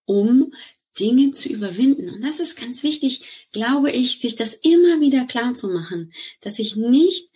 um 0.04 0.52
Dinge 0.98 1.30
zu 1.30 1.48
überwinden. 1.48 2.08
Und 2.08 2.22
das 2.22 2.40
ist 2.40 2.60
ganz 2.60 2.82
wichtig, 2.82 3.22
glaube 3.52 3.90
ich, 3.90 4.18
sich 4.18 4.36
das 4.36 4.54
immer 4.54 5.00
wieder 5.00 5.24
klar 5.26 5.54
zu 5.54 5.68
machen, 5.68 6.12
dass 6.40 6.58
ich 6.58 6.76
nicht 6.76 7.30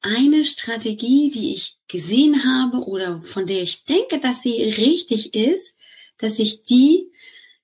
eine 0.00 0.44
Strategie, 0.44 1.30
die 1.30 1.52
ich 1.52 1.78
gesehen 1.88 2.44
habe 2.44 2.86
oder 2.86 3.20
von 3.20 3.46
der 3.46 3.62
ich 3.62 3.84
denke, 3.84 4.18
dass 4.18 4.42
sie 4.42 4.62
richtig 4.62 5.34
ist, 5.34 5.74
dass 6.18 6.38
ich 6.38 6.64
die 6.64 7.10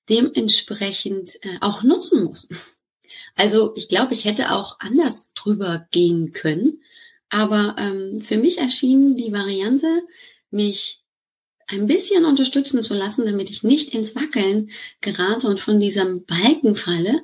dementsprechend 0.09 1.37
äh, 1.43 1.59
auch 1.61 1.83
nutzen 1.83 2.25
muss. 2.25 2.49
Also 3.35 3.73
ich 3.77 3.89
glaube, 3.89 4.13
ich 4.13 4.25
hätte 4.25 4.51
auch 4.51 4.79
anders 4.81 5.33
drüber 5.35 5.87
gehen 5.91 6.33
können, 6.33 6.83
aber 7.31 7.77
ähm, 7.79 8.21
für 8.21 8.37
mich 8.37 8.59
erschien 8.59 9.17
die 9.17 9.33
Variante, 9.33 10.03
mich 10.51 11.02
ein 11.67 11.87
bisschen 11.87 12.25
unterstützen 12.25 12.83
zu 12.83 12.95
lassen, 12.95 13.25
damit 13.25 13.51
ich 13.51 13.63
nicht 13.63 13.95
ins 13.95 14.15
Wackeln 14.15 14.71
gerate 15.01 15.49
und 15.49 15.61
von 15.61 15.81
diesem 15.81 16.25
Balken 16.25 16.75
falle, 16.75 17.23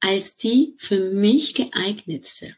als 0.00 0.36
die 0.36 0.74
für 0.78 1.12
mich 1.12 1.54
geeignetste. 1.54 2.54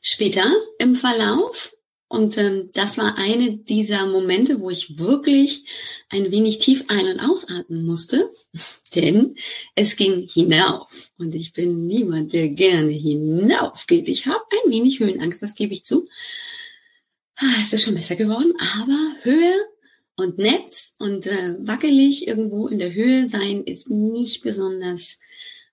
Später 0.00 0.52
im 0.78 0.94
Verlauf, 0.94 1.72
und 2.12 2.36
ähm, 2.36 2.68
das 2.74 2.98
war 2.98 3.16
eine 3.16 3.56
dieser 3.56 4.04
Momente, 4.04 4.60
wo 4.60 4.68
ich 4.68 4.98
wirklich 4.98 5.64
ein 6.10 6.30
wenig 6.30 6.58
tief 6.58 6.84
ein- 6.88 7.06
und 7.06 7.20
ausatmen 7.20 7.86
musste, 7.86 8.30
denn 8.94 9.34
es 9.74 9.96
ging 9.96 10.28
hinauf. 10.28 11.10
Und 11.16 11.34
ich 11.34 11.54
bin 11.54 11.86
niemand, 11.86 12.34
der 12.34 12.48
gerne 12.48 12.92
hinauf 12.92 13.86
geht. 13.86 14.08
Ich 14.08 14.26
habe 14.26 14.44
ein 14.50 14.70
wenig 14.70 15.00
Höhenangst, 15.00 15.40
das 15.42 15.54
gebe 15.54 15.72
ich 15.72 15.84
zu. 15.84 16.06
Ah, 17.44 17.56
es 17.60 17.72
ist 17.72 17.82
schon 17.82 17.96
besser 17.96 18.14
geworden, 18.14 18.52
aber 18.76 19.16
Höhe 19.22 19.66
und 20.14 20.38
Netz 20.38 20.94
und 21.00 21.26
äh, 21.26 21.56
wackelig 21.58 22.28
irgendwo 22.28 22.68
in 22.68 22.78
der 22.78 22.94
Höhe 22.94 23.26
sein 23.26 23.64
ist 23.64 23.90
nicht 23.90 24.44
besonders 24.44 25.18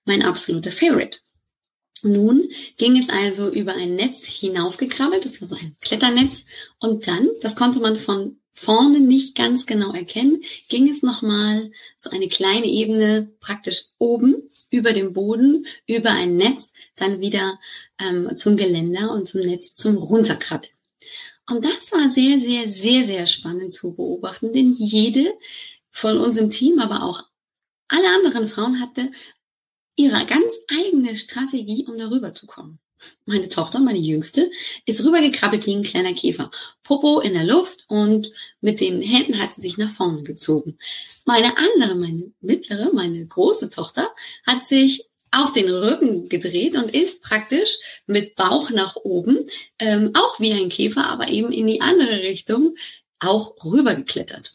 mein 0.04 0.24
absoluter 0.24 0.72
Favorite. 0.72 1.18
Nun 2.02 2.48
ging 2.76 3.00
es 3.00 3.08
also 3.08 3.52
über 3.52 3.74
ein 3.74 3.94
Netz 3.94 4.24
hinaufgekrabbelt, 4.24 5.24
das 5.24 5.40
war 5.40 5.46
so 5.46 5.54
ein 5.54 5.76
Kletternetz, 5.80 6.46
und 6.80 7.06
dann, 7.06 7.28
das 7.40 7.54
konnte 7.54 7.78
man 7.78 7.98
von 7.98 8.40
vorne 8.50 8.98
nicht 8.98 9.36
ganz 9.36 9.64
genau 9.64 9.92
erkennen, 9.92 10.42
ging 10.68 10.88
es 10.88 11.04
nochmal 11.04 11.70
so 11.96 12.10
eine 12.10 12.26
kleine 12.26 12.66
Ebene 12.66 13.30
praktisch 13.38 13.82
oben 13.98 14.50
über 14.70 14.92
dem 14.92 15.12
Boden, 15.12 15.66
über 15.86 16.10
ein 16.10 16.36
Netz, 16.36 16.72
dann 16.96 17.20
wieder 17.20 17.60
ähm, 18.00 18.34
zum 18.34 18.56
Geländer 18.56 19.12
und 19.12 19.28
zum 19.28 19.42
Netz 19.42 19.76
zum 19.76 19.96
Runterkrabbeln. 19.98 20.72
Und 21.50 21.64
das 21.64 21.90
war 21.90 22.08
sehr, 22.08 22.38
sehr, 22.38 22.68
sehr, 22.68 23.02
sehr 23.02 23.26
spannend 23.26 23.72
zu 23.72 23.92
beobachten, 23.96 24.52
denn 24.52 24.72
jede 24.72 25.34
von 25.90 26.16
unserem 26.18 26.48
Team, 26.48 26.78
aber 26.78 27.02
auch 27.02 27.24
alle 27.88 28.08
anderen 28.14 28.46
Frauen 28.46 28.80
hatte 28.80 29.10
ihre 29.96 30.24
ganz 30.26 30.54
eigene 30.68 31.16
Strategie, 31.16 31.86
um 31.88 31.98
darüber 31.98 32.32
zu 32.32 32.46
kommen. 32.46 32.78
Meine 33.24 33.48
Tochter, 33.48 33.80
meine 33.80 33.98
Jüngste, 33.98 34.48
ist 34.86 35.02
rübergekrabbelt 35.02 35.66
wie 35.66 35.74
ein 35.74 35.82
kleiner 35.82 36.12
Käfer. 36.12 36.50
Popo 36.84 37.18
in 37.18 37.34
der 37.34 37.44
Luft 37.44 37.84
und 37.88 38.30
mit 38.60 38.80
den 38.80 39.02
Händen 39.02 39.40
hat 39.40 39.54
sie 39.54 39.62
sich 39.62 39.76
nach 39.76 39.90
vorne 39.90 40.22
gezogen. 40.22 40.78
Meine 41.24 41.56
andere, 41.56 41.96
meine 41.96 42.30
mittlere, 42.40 42.90
meine 42.92 43.26
große 43.26 43.70
Tochter 43.70 44.14
hat 44.46 44.64
sich 44.64 45.09
auf 45.30 45.52
den 45.52 45.70
Rücken 45.70 46.28
gedreht 46.28 46.76
und 46.76 46.94
ist 46.94 47.22
praktisch 47.22 47.76
mit 48.06 48.34
Bauch 48.34 48.70
nach 48.70 48.96
oben, 48.96 49.46
ähm, 49.78 50.10
auch 50.14 50.40
wie 50.40 50.52
ein 50.52 50.68
Käfer, 50.68 51.06
aber 51.06 51.28
eben 51.28 51.52
in 51.52 51.66
die 51.66 51.80
andere 51.80 52.22
Richtung 52.22 52.76
auch 53.20 53.54
rübergeklettert. 53.64 54.52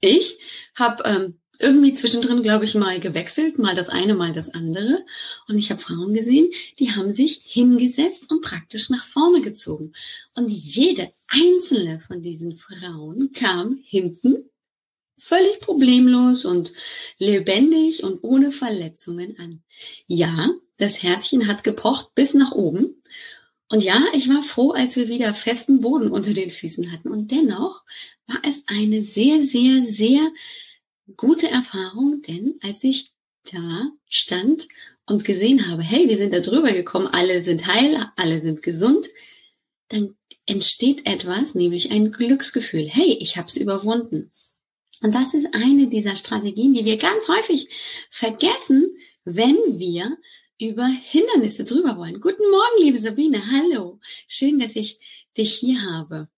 Ich 0.00 0.38
habe 0.74 1.02
ähm, 1.06 1.40
irgendwie 1.58 1.94
zwischendrin, 1.94 2.42
glaube 2.42 2.64
ich, 2.64 2.74
mal 2.74 3.00
gewechselt, 3.00 3.58
mal 3.58 3.74
das 3.74 3.88
eine, 3.88 4.14
mal 4.14 4.32
das 4.32 4.50
andere. 4.50 5.04
Und 5.48 5.56
ich 5.56 5.70
habe 5.70 5.80
Frauen 5.80 6.12
gesehen, 6.12 6.50
die 6.78 6.92
haben 6.92 7.12
sich 7.12 7.40
hingesetzt 7.44 8.30
und 8.30 8.42
praktisch 8.42 8.90
nach 8.90 9.04
vorne 9.06 9.40
gezogen. 9.40 9.92
Und 10.34 10.50
jede 10.50 11.12
einzelne 11.28 12.00
von 12.00 12.22
diesen 12.22 12.56
Frauen 12.56 13.32
kam 13.32 13.80
hinten 13.84 14.50
völlig 15.18 15.60
problemlos 15.60 16.44
und 16.44 16.72
lebendig 17.18 18.02
und 18.04 18.22
ohne 18.22 18.52
Verletzungen 18.52 19.38
an. 19.38 19.62
Ja, 20.06 20.50
das 20.76 21.02
Herzchen 21.02 21.46
hat 21.46 21.64
gepocht 21.64 22.14
bis 22.14 22.34
nach 22.34 22.52
oben. 22.52 23.02
Und 23.68 23.82
ja, 23.82 24.04
ich 24.12 24.28
war 24.28 24.42
froh, 24.42 24.72
als 24.72 24.94
wir 24.96 25.08
wieder 25.08 25.34
festen 25.34 25.80
Boden 25.80 26.10
unter 26.10 26.32
den 26.32 26.50
Füßen 26.50 26.92
hatten. 26.92 27.08
Und 27.10 27.30
dennoch 27.30 27.82
war 28.26 28.38
es 28.44 28.64
eine 28.66 29.02
sehr, 29.02 29.42
sehr, 29.42 29.84
sehr 29.86 30.30
gute 31.16 31.48
Erfahrung, 31.48 32.22
denn 32.22 32.58
als 32.62 32.84
ich 32.84 33.12
da 33.52 33.90
stand 34.08 34.68
und 35.06 35.24
gesehen 35.24 35.68
habe, 35.68 35.82
hey, 35.82 36.08
wir 36.08 36.16
sind 36.16 36.32
da 36.32 36.40
drüber 36.40 36.72
gekommen, 36.72 37.06
alle 37.06 37.40
sind 37.40 37.66
heil, 37.66 38.06
alle 38.16 38.40
sind 38.40 38.62
gesund, 38.62 39.06
dann 39.88 40.16
entsteht 40.46 41.06
etwas, 41.06 41.54
nämlich 41.54 41.90
ein 41.90 42.10
Glücksgefühl. 42.10 42.88
Hey, 42.88 43.16
ich 43.20 43.36
habe 43.36 43.48
es 43.48 43.56
überwunden. 43.56 44.32
Und 45.02 45.14
das 45.14 45.34
ist 45.34 45.54
eine 45.54 45.88
dieser 45.88 46.16
Strategien, 46.16 46.72
die 46.72 46.84
wir 46.84 46.96
ganz 46.96 47.28
häufig 47.28 47.68
vergessen, 48.10 48.96
wenn 49.24 49.56
wir 49.78 50.16
über 50.58 50.86
Hindernisse 50.86 51.64
drüber 51.64 51.96
wollen. 51.98 52.20
Guten 52.20 52.50
Morgen, 52.50 52.82
liebe 52.82 52.98
Sabine. 52.98 53.42
Hallo. 53.50 54.00
Schön, 54.26 54.58
dass 54.58 54.74
ich 54.74 54.98
dich 55.36 55.54
hier 55.54 55.82
habe. 55.82 56.28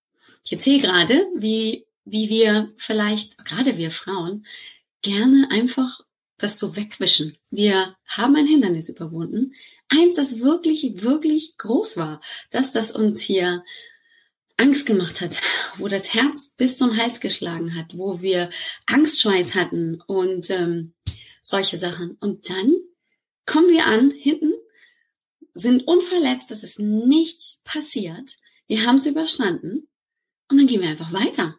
Ich 0.44 0.52
erzähle 0.52 0.80
gerade, 0.80 1.26
wie 1.36 1.86
wie 2.10 2.28
wir 2.28 2.72
vielleicht, 2.76 3.44
gerade 3.44 3.76
wir 3.76 3.90
Frauen, 3.90 4.46
gerne 5.02 5.48
einfach 5.50 6.00
das 6.38 6.58
so 6.58 6.76
wegwischen. 6.76 7.36
Wir 7.50 7.96
haben 8.06 8.36
ein 8.36 8.46
Hindernis 8.46 8.88
überwunden. 8.88 9.54
Eins, 9.88 10.14
das 10.14 10.40
wirklich, 10.40 11.02
wirklich 11.02 11.56
groß 11.58 11.96
war, 11.96 12.20
dass 12.50 12.72
das 12.72 12.92
uns 12.92 13.20
hier 13.20 13.64
Angst 14.58 14.86
gemacht 14.86 15.20
hat, 15.20 15.36
wo 15.76 15.88
das 15.88 16.12
Herz 16.14 16.52
bis 16.56 16.76
zum 16.76 16.96
Hals 16.96 17.20
geschlagen 17.20 17.74
hat, 17.74 17.96
wo 17.96 18.20
wir 18.20 18.50
Angstschweiß 18.86 19.54
hatten 19.54 20.02
und 20.06 20.50
ähm, 20.50 20.94
solche 21.42 21.78
Sachen. 21.78 22.16
Und 22.20 22.50
dann 22.50 22.76
kommen 23.46 23.70
wir 23.70 23.86
an 23.86 24.10
hinten, 24.10 24.52
sind 25.52 25.86
unverletzt, 25.86 26.50
dass 26.50 26.62
es 26.62 26.78
nichts 26.78 27.60
passiert. 27.64 28.36
Wir 28.66 28.84
haben 28.84 28.96
es 28.96 29.06
überstanden 29.06 29.88
und 30.50 30.58
dann 30.58 30.66
gehen 30.66 30.82
wir 30.82 30.90
einfach 30.90 31.12
weiter. 31.12 31.58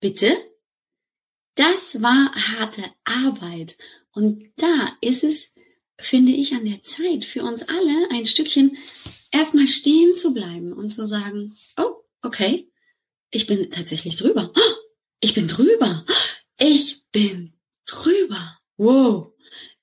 Bitte? 0.00 0.36
Das 1.54 2.00
war 2.02 2.32
harte 2.34 2.84
Arbeit. 3.04 3.76
Und 4.12 4.50
da 4.56 4.96
ist 5.00 5.24
es, 5.24 5.54
finde 5.98 6.32
ich, 6.32 6.54
an 6.54 6.64
der 6.64 6.80
Zeit 6.80 7.24
für 7.24 7.42
uns 7.42 7.62
alle 7.62 8.10
ein 8.10 8.26
Stückchen 8.26 8.76
erstmal 9.30 9.66
stehen 9.66 10.14
zu 10.14 10.32
bleiben 10.32 10.72
und 10.72 10.90
zu 10.90 11.06
sagen, 11.06 11.56
oh, 11.76 11.97
okay, 12.22 12.70
ich 13.30 13.46
bin 13.46 13.70
tatsächlich 13.70 14.16
drüber. 14.16 14.52
Ich 15.20 15.34
bin 15.34 15.48
drüber. 15.48 16.04
Ich 16.60 17.04
bin 17.12 17.54
drüber. 17.86 18.58
Wow. 18.76 19.32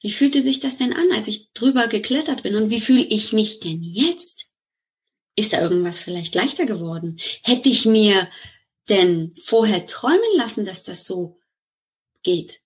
Wie 0.02 0.12
fühlte 0.12 0.42
sich 0.44 0.60
das 0.60 0.78
denn 0.78 0.94
an, 0.94 1.12
als 1.14 1.28
ich 1.28 1.52
drüber 1.54 1.88
geklettert 1.88 2.44
bin? 2.44 2.56
Und 2.56 2.70
wie 2.70 2.82
fühle 2.82 3.04
ich 3.04 3.34
mich 3.34 3.60
denn 3.60 3.82
jetzt? 3.82 4.48
Ist 5.36 5.54
da 5.54 5.62
irgendwas 5.62 6.00
vielleicht 6.00 6.36
leichter 6.36 6.66
geworden? 6.66 7.18
Hätte 7.44 7.70
ich 7.70 7.86
mir 7.86 8.30
denn 8.90 9.34
vorher 9.42 9.86
träumen 9.86 10.38
lassen, 10.38 10.66
dass 10.66 10.84
das 10.84 11.06
so 11.06 11.40
geht. 12.24 12.62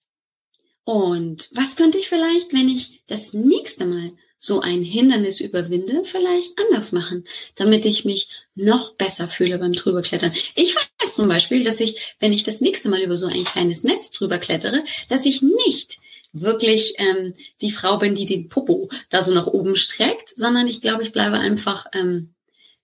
Und 0.84 1.50
was 1.54 1.76
könnte 1.76 1.98
ich 1.98 2.10
vielleicht, 2.10 2.54
wenn 2.54 2.68
ich 2.68 3.04
das 3.06 3.34
nächste 3.34 3.86
Mal 3.86 4.12
so 4.40 4.62
ein 4.62 4.82
Hindernis 4.84 5.42
überwinde, 5.42 6.04
vielleicht 6.06 6.58
anders 6.58 6.94
machen, 6.94 7.26
damit 7.56 7.86
ich 7.86 8.06
mich 8.06 8.30
noch 8.56 8.94
besser 8.94 9.28
fühle 9.28 9.60
beim 9.60 9.74
drüberklettern. 9.74 10.32
Ich 10.56 10.76
weiß 10.76 11.14
zum 11.16 11.28
Beispiel, 11.28 11.64
dass 11.64 11.82
ich, 11.82 12.16
wenn 12.20 12.32
ich 12.32 12.44
das 12.44 12.62
nächste 12.62 12.90
Mal 12.90 13.02
über 13.02 13.18
so 13.18 13.28
ein 13.28 13.44
kleines 13.44 13.84
Netz 13.84 14.12
drüber 14.12 14.38
klettere, 14.38 14.84
dass 15.10 15.26
ich 15.26 15.42
nicht 15.42 16.00
wirklich 16.32 16.94
ähm, 16.98 17.34
die 17.62 17.72
Frau 17.72 17.98
bin, 17.98 18.16
die 18.16 18.26
den 18.26 18.48
Popo 18.48 18.90
da 19.10 19.22
so 19.22 19.34
nach 19.34 19.48
oben 19.48 19.76
streckt, 19.76 20.30
sondern 20.30 20.68
ich 20.68 20.82
glaube, 20.82 21.04
ich 21.04 21.12
bleibe 21.12 21.38
einfach 21.38 21.86
ähm, 21.94 22.34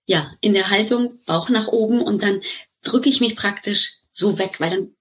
ja 0.04 0.30
in 0.40 0.52
der 0.52 0.68
Haltung 0.70 1.18
Bauch 1.26 1.48
nach 1.48 1.68
oben 1.68 2.02
und 2.02 2.22
dann 2.22 2.42
drücke 2.82 3.08
ich 3.08 3.20
mich 3.20 3.34
praktisch 3.34 4.00
so 4.10 4.38
weg, 4.38 4.56
weil 4.58 4.70
dann 4.70 4.96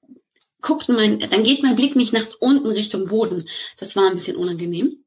guckt 0.61 0.89
mein, 0.89 1.19
dann 1.19 1.43
geht 1.43 1.63
mein 1.63 1.75
Blick 1.75 1.95
nicht 1.95 2.13
nach 2.13 2.27
unten 2.39 2.69
Richtung 2.69 3.07
Boden. 3.07 3.47
Das 3.77 3.95
war 3.95 4.09
ein 4.09 4.15
bisschen 4.15 4.35
unangenehm. 4.35 5.04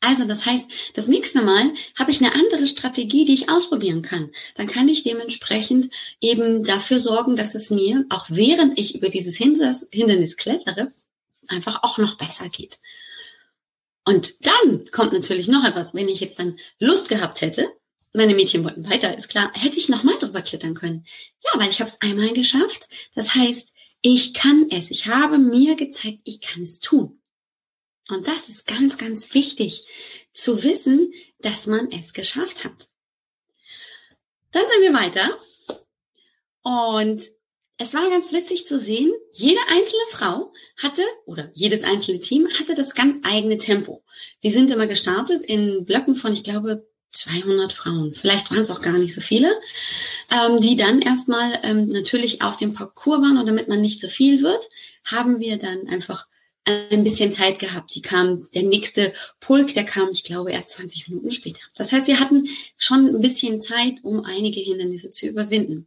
Also 0.00 0.24
das 0.24 0.46
heißt, 0.46 0.66
das 0.94 1.08
nächste 1.08 1.42
Mal 1.42 1.72
habe 1.98 2.10
ich 2.10 2.20
eine 2.20 2.34
andere 2.34 2.66
Strategie, 2.66 3.26
die 3.26 3.34
ich 3.34 3.50
ausprobieren 3.50 4.00
kann. 4.00 4.30
Dann 4.54 4.66
kann 4.66 4.88
ich 4.88 5.02
dementsprechend 5.02 5.90
eben 6.20 6.64
dafür 6.64 7.00
sorgen, 7.00 7.36
dass 7.36 7.54
es 7.54 7.70
mir, 7.70 8.06
auch 8.08 8.26
während 8.30 8.78
ich 8.78 8.94
über 8.94 9.10
dieses 9.10 9.36
Hindernis 9.36 10.36
klettere, 10.36 10.92
einfach 11.48 11.82
auch 11.82 11.98
noch 11.98 12.16
besser 12.16 12.48
geht. 12.48 12.78
Und 14.06 14.46
dann 14.46 14.90
kommt 14.90 15.12
natürlich 15.12 15.48
noch 15.48 15.64
etwas, 15.64 15.92
wenn 15.94 16.08
ich 16.08 16.20
jetzt 16.20 16.38
dann 16.38 16.58
Lust 16.78 17.08
gehabt 17.08 17.42
hätte, 17.42 17.70
meine 18.12 18.34
Mädchen 18.34 18.64
wollten 18.64 18.88
weiter, 18.88 19.16
ist 19.16 19.28
klar, 19.28 19.52
hätte 19.54 19.78
ich 19.78 19.88
nochmal 19.88 20.18
drüber 20.18 20.42
klettern 20.42 20.74
können. 20.74 21.06
Ja, 21.44 21.60
weil 21.60 21.70
ich 21.70 21.80
habe 21.80 21.88
es 21.88 22.00
einmal 22.00 22.32
geschafft. 22.32 22.88
Das 23.14 23.34
heißt, 23.34 23.72
ich 24.02 24.34
kann 24.34 24.66
es. 24.70 24.90
Ich 24.90 25.06
habe 25.06 25.38
mir 25.38 25.76
gezeigt, 25.76 26.20
ich 26.24 26.40
kann 26.40 26.62
es 26.62 26.80
tun. 26.80 27.19
Und 28.08 28.26
das 28.26 28.48
ist 28.48 28.66
ganz, 28.66 28.98
ganz 28.98 29.34
wichtig 29.34 29.84
zu 30.32 30.62
wissen, 30.62 31.12
dass 31.40 31.66
man 31.66 31.92
es 31.92 32.12
geschafft 32.12 32.64
hat. 32.64 32.90
Dann 34.52 34.64
sind 34.66 34.82
wir 34.82 34.94
weiter. 34.94 35.38
Und 36.62 37.22
es 37.78 37.94
war 37.94 38.10
ganz 38.10 38.32
witzig 38.32 38.66
zu 38.66 38.78
sehen, 38.78 39.10
jede 39.32 39.60
einzelne 39.68 40.02
Frau 40.10 40.52
hatte, 40.82 41.02
oder 41.24 41.50
jedes 41.54 41.82
einzelne 41.82 42.20
Team 42.20 42.48
hatte 42.58 42.74
das 42.74 42.94
ganz 42.94 43.18
eigene 43.22 43.56
Tempo. 43.56 44.04
Wir 44.40 44.50
sind 44.50 44.70
immer 44.70 44.86
gestartet 44.86 45.42
in 45.42 45.84
Blöcken 45.84 46.14
von, 46.14 46.32
ich 46.32 46.44
glaube, 46.44 46.86
200 47.12 47.72
Frauen, 47.72 48.12
vielleicht 48.12 48.50
waren 48.50 48.60
es 48.60 48.70
auch 48.70 48.82
gar 48.82 48.92
nicht 48.92 49.14
so 49.14 49.20
viele, 49.20 49.50
ähm, 50.30 50.60
die 50.60 50.76
dann 50.76 51.02
erstmal 51.02 51.58
ähm, 51.62 51.88
natürlich 51.88 52.42
auf 52.42 52.56
dem 52.56 52.72
Parcours 52.74 53.20
waren 53.20 53.38
und 53.38 53.46
damit 53.46 53.68
man 53.68 53.80
nicht 53.80 54.00
so 54.00 54.08
viel 54.08 54.42
wird, 54.42 54.68
haben 55.04 55.40
wir 55.40 55.56
dann 55.56 55.88
einfach 55.88 56.28
ein 56.64 57.02
bisschen 57.02 57.32
Zeit 57.32 57.58
gehabt. 57.58 57.94
Die 57.94 58.02
kam, 58.02 58.48
der 58.54 58.62
nächste 58.62 59.12
Pulk, 59.40 59.74
der 59.74 59.84
kam, 59.84 60.10
ich 60.10 60.24
glaube, 60.24 60.52
erst 60.52 60.70
20 60.70 61.08
Minuten 61.08 61.30
später. 61.30 61.60
Das 61.74 61.92
heißt, 61.92 62.06
wir 62.06 62.20
hatten 62.20 62.48
schon 62.76 63.06
ein 63.06 63.20
bisschen 63.20 63.60
Zeit, 63.60 63.96
um 64.02 64.24
einige 64.24 64.60
Hindernisse 64.60 65.10
zu 65.10 65.26
überwinden. 65.26 65.86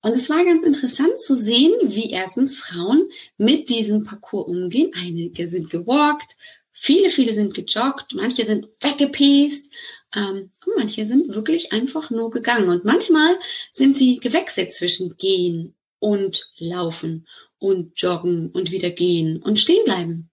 Und 0.00 0.12
es 0.12 0.30
war 0.30 0.44
ganz 0.44 0.62
interessant 0.62 1.18
zu 1.18 1.36
sehen, 1.36 1.72
wie 1.82 2.10
erstens 2.10 2.56
Frauen 2.56 3.10
mit 3.36 3.68
diesem 3.68 4.04
Parcours 4.04 4.46
umgehen. 4.46 4.92
Einige 4.94 5.48
sind 5.48 5.70
gewalkt, 5.70 6.36
viele, 6.70 7.10
viele 7.10 7.32
sind 7.32 7.54
gejoggt, 7.54 8.14
manche 8.14 8.44
sind 8.44 8.68
weggepest, 8.80 9.70
ähm, 10.14 10.50
manche 10.76 11.04
sind 11.04 11.34
wirklich 11.34 11.72
einfach 11.72 12.10
nur 12.10 12.30
gegangen. 12.30 12.68
Und 12.68 12.84
manchmal 12.84 13.36
sind 13.72 13.96
sie 13.96 14.16
gewechselt 14.18 14.72
zwischen 14.72 15.16
gehen 15.16 15.74
und 15.98 16.52
laufen 16.58 17.26
und 17.58 18.00
joggen 18.00 18.50
und 18.50 18.70
wieder 18.70 18.90
gehen 18.90 19.42
und 19.42 19.58
stehen 19.58 19.84
bleiben. 19.84 20.30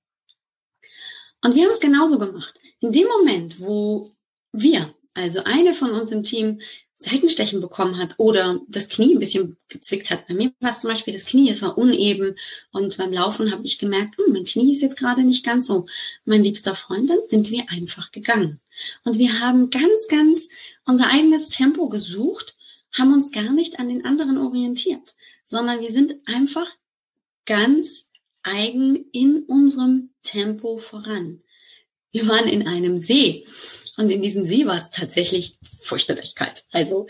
Und 1.43 1.55
wir 1.55 1.63
haben 1.63 1.71
es 1.71 1.79
genauso 1.79 2.17
gemacht. 2.17 2.59
In 2.79 2.91
dem 2.91 3.07
Moment, 3.07 3.59
wo 3.59 4.11
wir, 4.51 4.93
also 5.13 5.43
eine 5.43 5.73
von 5.73 5.91
uns 5.91 6.11
im 6.11 6.23
Team, 6.23 6.59
Seitenstechen 6.97 7.59
bekommen 7.59 7.97
hat 7.97 8.15
oder 8.17 8.61
das 8.69 8.87
Knie 8.87 9.15
ein 9.15 9.19
bisschen 9.19 9.57
gezwickt 9.67 10.09
hat. 10.11 10.27
Bei 10.27 10.33
mir 10.33 10.53
war 10.61 10.69
es 10.69 10.79
zum 10.79 10.89
Beispiel 10.89 11.13
das 11.13 11.25
Knie, 11.25 11.49
es 11.49 11.61
war 11.61 11.77
uneben 11.77 12.37
und 12.71 12.97
beim 12.97 13.11
Laufen 13.11 13.51
habe 13.51 13.65
ich 13.65 13.77
gemerkt, 13.77 14.17
hm, 14.17 14.31
mein 14.31 14.45
Knie 14.45 14.71
ist 14.71 14.81
jetzt 14.81 14.97
gerade 14.97 15.23
nicht 15.23 15.45
ganz 15.45 15.65
so 15.67 15.87
mein 16.23 16.41
liebster 16.43 16.73
Freund, 16.73 17.09
dann 17.09 17.19
sind 17.27 17.49
wir 17.49 17.65
einfach 17.69 18.11
gegangen. 18.11 18.61
Und 19.03 19.17
wir 19.17 19.39
haben 19.41 19.69
ganz, 19.69 20.07
ganz 20.07 20.47
unser 20.85 21.09
eigenes 21.09 21.49
Tempo 21.49 21.89
gesucht, 21.89 22.55
haben 22.97 23.13
uns 23.13 23.31
gar 23.31 23.51
nicht 23.51 23.77
an 23.79 23.89
den 23.89 24.05
anderen 24.05 24.37
orientiert, 24.37 25.15
sondern 25.43 25.81
wir 25.81 25.91
sind 25.91 26.15
einfach 26.25 26.69
ganz 27.45 28.09
eigen 28.43 29.09
in 29.11 29.43
unserem 29.47 30.11
Tempo 30.23 30.77
voran. 30.77 31.41
Wir 32.11 32.27
waren 32.27 32.47
in 32.47 32.67
einem 32.67 32.99
See 32.99 33.45
und 33.97 34.09
in 34.09 34.21
diesem 34.21 34.45
See 34.45 34.65
war 34.65 34.77
es 34.77 34.89
tatsächlich 34.89 35.57
fürchterlich 35.81 36.35
kalt. 36.35 36.63
Also 36.71 37.07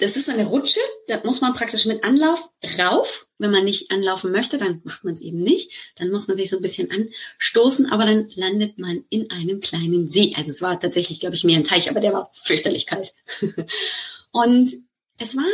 das 0.00 0.16
ist 0.16 0.28
eine 0.28 0.46
Rutsche, 0.46 0.80
da 1.06 1.20
muss 1.24 1.40
man 1.40 1.54
praktisch 1.54 1.86
mit 1.86 2.02
Anlauf 2.04 2.50
rauf. 2.78 3.26
Wenn 3.38 3.50
man 3.50 3.64
nicht 3.64 3.90
anlaufen 3.90 4.32
möchte, 4.32 4.56
dann 4.56 4.80
macht 4.84 5.04
man 5.04 5.14
es 5.14 5.20
eben 5.20 5.38
nicht. 5.38 5.70
Dann 5.96 6.10
muss 6.10 6.26
man 6.26 6.36
sich 6.36 6.50
so 6.50 6.56
ein 6.56 6.62
bisschen 6.62 6.90
anstoßen, 6.90 7.90
aber 7.92 8.06
dann 8.06 8.28
landet 8.34 8.78
man 8.78 9.04
in 9.08 9.30
einem 9.30 9.60
kleinen 9.60 10.08
See. 10.08 10.32
Also 10.36 10.50
es 10.50 10.62
war 10.62 10.78
tatsächlich, 10.80 11.20
glaube 11.20 11.36
ich, 11.36 11.44
mehr 11.44 11.58
ein 11.58 11.64
Teich, 11.64 11.90
aber 11.90 12.00
der 12.00 12.12
war 12.12 12.30
fürchterlich 12.32 12.86
kalt. 12.86 13.14
Und 14.32 14.72
es 15.18 15.36
war 15.36 15.44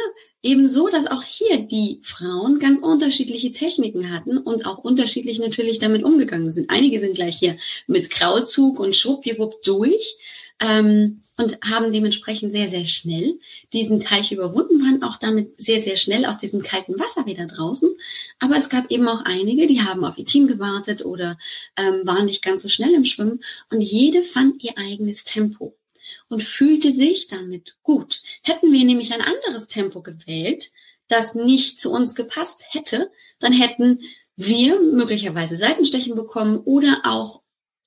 Ebenso, 0.42 0.88
dass 0.88 1.06
auch 1.06 1.22
hier 1.22 1.58
die 1.58 2.00
Frauen 2.02 2.58
ganz 2.58 2.80
unterschiedliche 2.80 3.52
Techniken 3.52 4.10
hatten 4.10 4.38
und 4.38 4.64
auch 4.64 4.78
unterschiedlich 4.78 5.38
natürlich 5.38 5.78
damit 5.78 6.02
umgegangen 6.02 6.50
sind. 6.50 6.70
Einige 6.70 6.98
sind 6.98 7.14
gleich 7.14 7.38
hier 7.38 7.58
mit 7.86 8.08
Krauzug 8.08 8.80
und 8.80 8.96
schwuppdiwupp 8.96 9.62
durch 9.62 10.16
ähm, 10.58 11.22
und 11.36 11.58
haben 11.62 11.92
dementsprechend 11.92 12.52
sehr, 12.52 12.68
sehr 12.68 12.84
schnell 12.84 13.38
diesen 13.74 14.00
Teich 14.00 14.32
überwunden, 14.32 14.80
waren 14.80 15.02
auch 15.02 15.18
damit 15.18 15.60
sehr, 15.62 15.80
sehr 15.80 15.96
schnell 15.96 16.24
aus 16.24 16.38
diesem 16.38 16.62
kalten 16.62 16.98
Wasser 16.98 17.26
wieder 17.26 17.46
draußen. 17.46 17.94
Aber 18.38 18.56
es 18.56 18.70
gab 18.70 18.90
eben 18.90 19.08
auch 19.08 19.22
einige, 19.24 19.66
die 19.66 19.82
haben 19.82 20.04
auf 20.04 20.16
ihr 20.16 20.24
Team 20.24 20.46
gewartet 20.46 21.04
oder 21.04 21.38
ähm, 21.76 22.02
waren 22.04 22.24
nicht 22.26 22.42
ganz 22.42 22.62
so 22.62 22.68
schnell 22.68 22.94
im 22.94 23.04
Schwimmen 23.04 23.40
und 23.70 23.80
jede 23.82 24.22
fand 24.22 24.62
ihr 24.62 24.78
eigenes 24.78 25.24
Tempo 25.24 25.76
und 26.30 26.42
fühlte 26.42 26.92
sich 26.92 27.26
damit 27.26 27.76
gut. 27.82 28.22
Hätten 28.42 28.72
wir 28.72 28.84
nämlich 28.84 29.12
ein 29.12 29.20
anderes 29.20 29.66
Tempo 29.66 30.00
gewählt, 30.00 30.70
das 31.08 31.34
nicht 31.34 31.78
zu 31.78 31.90
uns 31.90 32.14
gepasst 32.14 32.64
hätte, 32.70 33.10
dann 33.40 33.52
hätten 33.52 34.00
wir 34.36 34.80
möglicherweise 34.80 35.56
Seitenstechen 35.56 36.14
bekommen 36.14 36.58
oder 36.58 37.02
auch 37.04 37.42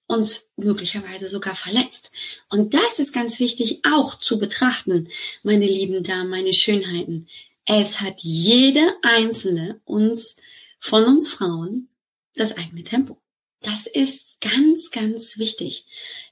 uns 0.08 0.47
möglicherweise 0.58 1.27
sogar 1.27 1.56
verletzt. 1.56 2.12
Und 2.49 2.73
das 2.73 2.99
ist 2.99 3.13
ganz 3.13 3.39
wichtig 3.39 3.82
auch 3.86 4.15
zu 4.15 4.38
betrachten, 4.38 5.10
meine 5.41 5.65
lieben 5.65 6.03
Damen, 6.03 6.29
meine 6.29 6.53
Schönheiten. 6.53 7.27
Es 7.65 8.01
hat 8.01 8.19
jede 8.19 8.93
einzelne 9.01 9.79
uns, 9.86 10.36
von 10.79 11.06
uns 11.06 11.29
Frauen, 11.29 11.88
das 12.36 12.58
eigene 12.58 12.84
Tempo. 12.84 13.23
Das 13.63 13.88
ist 13.88 14.41
ganz, 14.41 14.91
ganz 14.91 15.38
wichtig. 15.38 15.86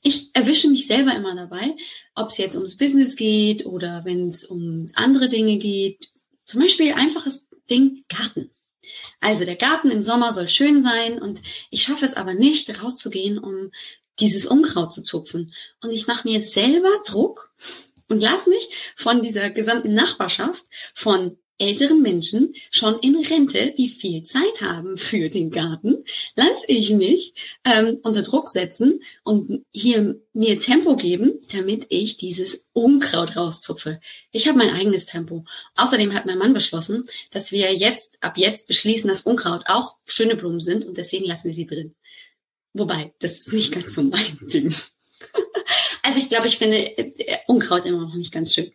Ich 0.04 0.30
erwische 0.34 0.70
mich 0.70 0.86
selber 0.86 1.16
immer 1.16 1.34
dabei, 1.34 1.76
ob 2.14 2.28
es 2.28 2.38
jetzt 2.38 2.56
ums 2.56 2.78
Business 2.78 3.16
geht 3.16 3.66
oder 3.66 4.04
wenn 4.04 4.28
es 4.28 4.44
um 4.44 4.86
andere 4.96 5.30
Dinge 5.30 5.58
geht. 5.58 6.12
Zum 6.46 6.60
Beispiel 6.60 6.94
einfaches 6.94 7.48
Ding 7.70 8.04
Garten. 8.10 8.52
Also 9.22 9.46
der 9.46 9.56
Garten 9.56 9.92
im 9.92 10.02
Sommer 10.02 10.34
soll 10.34 10.50
schön 10.50 10.82
sein 10.82 11.22
und 11.22 11.42
ich 11.70 11.84
schaffe 11.84 12.06
es 12.06 12.16
aber 12.16 12.34
nicht, 12.34 12.84
rauszugehen, 12.84 13.40
um 13.40 13.72
dieses 14.20 14.46
Unkraut 14.46 14.92
zu 14.92 15.02
zupfen. 15.02 15.54
Und 15.82 15.92
ich 15.92 16.08
mache 16.08 16.28
mir 16.28 16.42
selber 16.42 16.92
Druck 17.06 17.54
und 18.10 18.20
lass 18.22 18.48
mich 18.48 18.94
von 18.98 19.22
dieser 19.22 19.52
gesamten 19.52 19.94
Nachbarschaft, 19.94 20.66
von 20.94 21.38
älteren 21.58 22.02
Menschen 22.02 22.56
schon 22.72 23.00
in 23.00 23.16
Rente, 23.16 23.74
die 23.78 23.88
viel 23.88 24.24
Zeit 24.24 24.62
haben 24.62 24.98
für 24.98 25.30
den 25.30 25.52
Garten, 25.52 26.04
lasse 26.36 26.66
ich 26.68 26.92
mich 26.92 27.34
ähm, 27.64 28.00
unter 28.04 28.24
Druck 28.24 28.50
setzen 28.50 29.02
und 29.24 29.64
hier 29.72 30.20
mir 30.34 30.60
Tempo 30.60 30.96
geben, 30.96 31.40
damit 31.52 31.86
ich 31.90 32.18
dieses 32.18 32.70
Unkraut 32.74 33.38
rauszupfe. 33.38 34.00
Ich 34.32 34.48
habe 34.48 34.58
mein 34.58 34.74
eigenes 34.74 35.06
Tempo. 35.06 35.46
Außerdem 35.76 36.14
hat 36.14 36.26
mein 36.26 36.38
Mann 36.38 36.54
beschlossen, 36.54 37.06
dass 37.30 37.52
wir 37.52 37.74
jetzt 37.74 38.18
ab 38.22 38.38
jetzt 38.38 38.68
beschließen, 38.68 39.10
dass 39.10 39.22
Unkraut 39.22 39.64
auch 39.68 39.96
schöne 40.06 40.36
Blumen 40.36 40.62
sind 40.62 40.86
und 40.86 40.98
deswegen 40.98 41.26
lassen 41.26 41.48
wir 41.48 41.54
sie 41.54 41.66
drin. 41.66 41.94
Wobei, 42.74 43.14
das 43.20 43.38
ist 43.38 43.54
nicht 43.54 43.74
ganz 43.74 43.94
so 43.94 44.04
mein 44.04 44.38
Ding. 44.42 44.74
also 46.02 46.18
ich 46.18 46.30
glaube, 46.30 46.48
ich 46.48 46.58
finde 46.58 46.98
äh, 46.98 47.38
Unkraut 47.48 47.86
immer 47.86 48.02
noch 48.02 48.16
nicht 48.16 48.32
ganz 48.32 48.54
schön. 48.54 48.72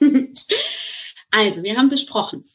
Also, 1.30 1.62
wir 1.62 1.76
haben 1.76 1.88
besprochen, 1.88 2.50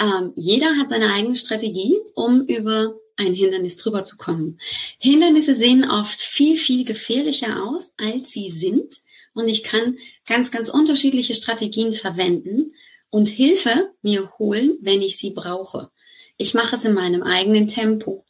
ähm, 0.00 0.32
jeder 0.34 0.76
hat 0.76 0.88
seine 0.88 1.12
eigene 1.12 1.36
Strategie, 1.36 1.96
um 2.14 2.46
über 2.46 2.94
ein 3.16 3.34
Hindernis 3.34 3.76
drüber 3.76 4.04
zu 4.04 4.16
kommen. 4.16 4.60
Hindernisse 4.98 5.54
sehen 5.54 5.88
oft 5.88 6.20
viel, 6.20 6.56
viel 6.56 6.84
gefährlicher 6.84 7.62
aus, 7.64 7.92
als 7.96 8.30
sie 8.30 8.50
sind. 8.50 9.00
Und 9.34 9.48
ich 9.48 9.62
kann 9.62 9.98
ganz, 10.26 10.50
ganz 10.50 10.68
unterschiedliche 10.68 11.34
Strategien 11.34 11.92
verwenden 11.92 12.74
und 13.10 13.28
Hilfe 13.28 13.92
mir 14.02 14.32
holen, 14.38 14.78
wenn 14.80 15.02
ich 15.02 15.16
sie 15.16 15.30
brauche. 15.30 15.90
Ich 16.36 16.54
mache 16.54 16.74
es 16.74 16.84
in 16.84 16.94
meinem 16.94 17.22
eigenen 17.22 17.68
Tempo. 17.68 18.24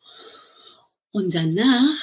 Und 1.10 1.34
danach, 1.34 1.96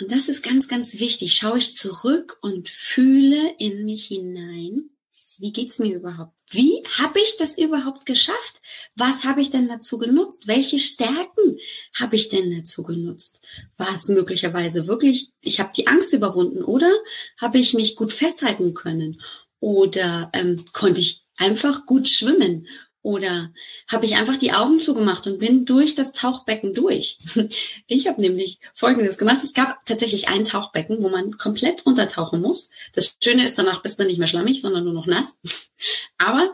und 0.00 0.10
das 0.10 0.28
ist 0.28 0.42
ganz, 0.42 0.68
ganz 0.68 0.98
wichtig, 0.98 1.34
schaue 1.34 1.58
ich 1.58 1.74
zurück 1.74 2.38
und 2.40 2.68
fühle 2.68 3.54
in 3.58 3.84
mich 3.84 4.06
hinein 4.06 4.93
wie 5.38 5.52
geht's 5.52 5.78
mir 5.78 5.94
überhaupt? 5.94 6.32
Wie 6.50 6.82
habe 6.98 7.18
ich 7.18 7.36
das 7.38 7.58
überhaupt 7.58 8.06
geschafft? 8.06 8.60
Was 8.96 9.24
habe 9.24 9.40
ich 9.40 9.50
denn 9.50 9.68
dazu 9.68 9.98
genutzt? 9.98 10.46
Welche 10.46 10.78
Stärken 10.78 11.58
habe 11.98 12.16
ich 12.16 12.28
denn 12.28 12.56
dazu 12.56 12.82
genutzt? 12.82 13.40
War 13.76 13.94
es 13.94 14.08
möglicherweise 14.08 14.86
wirklich, 14.86 15.32
ich 15.40 15.60
habe 15.60 15.72
die 15.76 15.86
Angst 15.86 16.12
überwunden 16.12 16.62
oder 16.62 16.92
habe 17.38 17.58
ich 17.58 17.74
mich 17.74 17.96
gut 17.96 18.12
festhalten 18.12 18.74
können? 18.74 19.20
Oder 19.60 20.30
ähm, 20.34 20.64
konnte 20.72 21.00
ich 21.00 21.24
einfach 21.36 21.86
gut 21.86 22.08
schwimmen? 22.08 22.66
Oder 23.04 23.52
habe 23.86 24.06
ich 24.06 24.16
einfach 24.16 24.38
die 24.38 24.52
Augen 24.52 24.78
zugemacht 24.78 25.26
und 25.26 25.38
bin 25.38 25.66
durch 25.66 25.94
das 25.94 26.12
Tauchbecken 26.12 26.72
durch? 26.72 27.18
Ich 27.86 28.08
habe 28.08 28.20
nämlich 28.20 28.60
Folgendes 28.72 29.18
gemacht. 29.18 29.44
Es 29.44 29.52
gab 29.52 29.84
tatsächlich 29.84 30.28
ein 30.28 30.44
Tauchbecken, 30.44 31.02
wo 31.02 31.10
man 31.10 31.36
komplett 31.36 31.84
untertauchen 31.84 32.40
muss. 32.40 32.70
Das 32.94 33.14
Schöne 33.22 33.44
ist, 33.44 33.58
danach 33.58 33.82
bist 33.82 34.00
du 34.00 34.06
nicht 34.06 34.16
mehr 34.16 34.26
schlammig, 34.26 34.62
sondern 34.62 34.84
nur 34.84 34.94
noch 34.94 35.04
nass. 35.04 35.38
Aber 36.18 36.50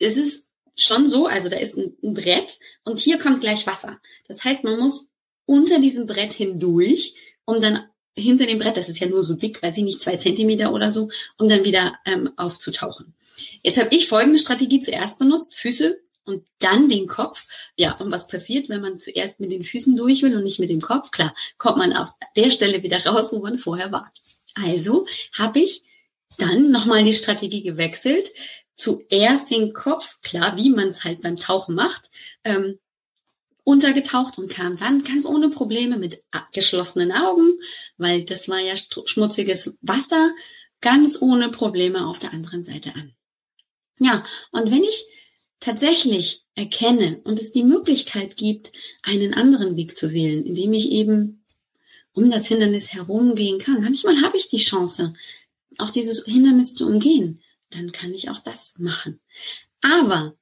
es 0.00 0.16
ist 0.16 0.50
schon 0.74 1.06
so, 1.06 1.28
also 1.28 1.48
da 1.48 1.58
ist 1.58 1.78
ein, 1.78 1.96
ein 2.02 2.14
Brett 2.14 2.58
und 2.82 2.98
hier 2.98 3.18
kommt 3.18 3.40
gleich 3.40 3.64
Wasser. 3.68 4.00
Das 4.26 4.42
heißt, 4.42 4.64
man 4.64 4.80
muss 4.80 5.10
unter 5.46 5.78
diesem 5.78 6.06
Brett 6.06 6.32
hindurch, 6.32 7.14
um 7.44 7.60
dann 7.60 7.84
hinter 8.16 8.46
dem 8.46 8.58
Brett, 8.58 8.76
das 8.76 8.88
ist 8.88 9.00
ja 9.00 9.08
nur 9.08 9.22
so 9.22 9.34
dick, 9.34 9.62
weiß 9.62 9.76
ich 9.76 9.84
nicht, 9.84 10.00
zwei 10.00 10.16
Zentimeter 10.16 10.72
oder 10.72 10.90
so, 10.90 11.10
um 11.38 11.48
dann 11.48 11.64
wieder 11.64 11.94
ähm, 12.04 12.30
aufzutauchen. 12.36 13.14
Jetzt 13.62 13.78
habe 13.78 13.94
ich 13.94 14.08
folgende 14.08 14.38
Strategie 14.38 14.80
zuerst 14.80 15.18
benutzt, 15.18 15.54
Füße 15.56 16.00
und 16.24 16.44
dann 16.58 16.88
den 16.88 17.06
Kopf. 17.06 17.46
Ja, 17.76 17.92
und 17.94 18.10
was 18.10 18.28
passiert, 18.28 18.68
wenn 18.68 18.80
man 18.80 18.98
zuerst 18.98 19.40
mit 19.40 19.52
den 19.52 19.64
Füßen 19.64 19.96
durch 19.96 20.22
will 20.22 20.36
und 20.36 20.44
nicht 20.44 20.60
mit 20.60 20.70
dem 20.70 20.80
Kopf? 20.80 21.10
Klar, 21.10 21.34
kommt 21.58 21.78
man 21.78 21.92
auf 21.92 22.10
der 22.36 22.50
Stelle 22.50 22.82
wieder 22.82 23.04
raus, 23.04 23.32
wo 23.32 23.40
man 23.40 23.58
vorher 23.58 23.92
war. 23.92 24.12
Also 24.54 25.06
habe 25.32 25.60
ich 25.60 25.82
dann 26.38 26.70
nochmal 26.70 27.04
die 27.04 27.14
Strategie 27.14 27.62
gewechselt. 27.62 28.28
Zuerst 28.76 29.50
den 29.50 29.72
Kopf, 29.72 30.20
klar, 30.22 30.56
wie 30.56 30.70
man 30.70 30.88
es 30.88 31.04
halt 31.04 31.22
beim 31.22 31.36
Tauchen 31.36 31.74
macht, 31.74 32.10
ähm, 32.42 32.78
untergetaucht 33.64 34.38
und 34.38 34.50
kam 34.50 34.76
dann 34.76 35.02
ganz 35.02 35.24
ohne 35.24 35.48
Probleme 35.48 35.98
mit 35.98 36.22
geschlossenen 36.52 37.12
Augen, 37.12 37.58
weil 37.96 38.24
das 38.24 38.48
war 38.48 38.60
ja 38.60 38.74
schmutziges 38.76 39.76
Wasser, 39.80 40.32
ganz 40.80 41.20
ohne 41.20 41.50
Probleme 41.50 42.06
auf 42.06 42.18
der 42.18 42.32
anderen 42.32 42.62
Seite 42.62 42.94
an. 42.94 43.14
Ja, 43.98 44.22
und 44.52 44.70
wenn 44.70 44.82
ich 44.82 45.06
tatsächlich 45.60 46.44
erkenne 46.54 47.20
und 47.24 47.40
es 47.40 47.52
die 47.52 47.64
Möglichkeit 47.64 48.36
gibt, 48.36 48.72
einen 49.02 49.34
anderen 49.34 49.76
Weg 49.76 49.96
zu 49.96 50.12
wählen, 50.12 50.44
indem 50.44 50.72
ich 50.74 50.90
eben 50.90 51.44
um 52.12 52.30
das 52.30 52.46
Hindernis 52.46 52.92
herumgehen 52.92 53.58
kann, 53.58 53.82
manchmal 53.82 54.20
habe 54.22 54.36
ich 54.36 54.48
die 54.48 54.58
Chance, 54.58 55.14
auch 55.78 55.90
dieses 55.90 56.24
Hindernis 56.26 56.74
zu 56.74 56.86
umgehen, 56.86 57.42
dann 57.70 57.92
kann 57.92 58.12
ich 58.12 58.30
auch 58.30 58.40
das 58.40 58.74
machen. 58.78 59.20
Aber 59.80 60.36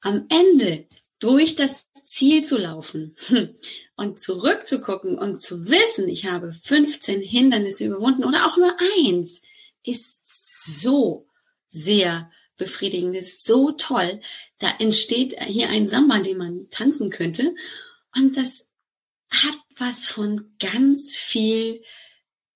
am 0.00 0.26
Ende 0.28 0.86
durch 1.24 1.56
das 1.56 1.86
Ziel 2.02 2.44
zu 2.44 2.58
laufen 2.58 3.16
und 3.96 4.20
zurückzugucken 4.20 5.16
und 5.18 5.40
zu 5.40 5.70
wissen, 5.70 6.06
ich 6.06 6.26
habe 6.26 6.52
15 6.52 7.22
Hindernisse 7.22 7.86
überwunden 7.86 8.24
oder 8.24 8.46
auch 8.46 8.58
nur 8.58 8.76
eins, 8.98 9.40
ist 9.82 10.20
so 10.26 11.26
sehr 11.70 12.30
befriedigend, 12.58 13.16
ist 13.16 13.46
so 13.46 13.70
toll. 13.72 14.20
Da 14.58 14.68
entsteht 14.78 15.40
hier 15.46 15.70
ein 15.70 15.86
Samba, 15.86 16.18
den 16.18 16.36
man 16.36 16.68
tanzen 16.68 17.08
könnte. 17.08 17.54
Und 18.14 18.36
das 18.36 18.68
hat 19.30 19.58
was 19.76 20.04
von 20.04 20.54
ganz 20.58 21.16
viel 21.16 21.82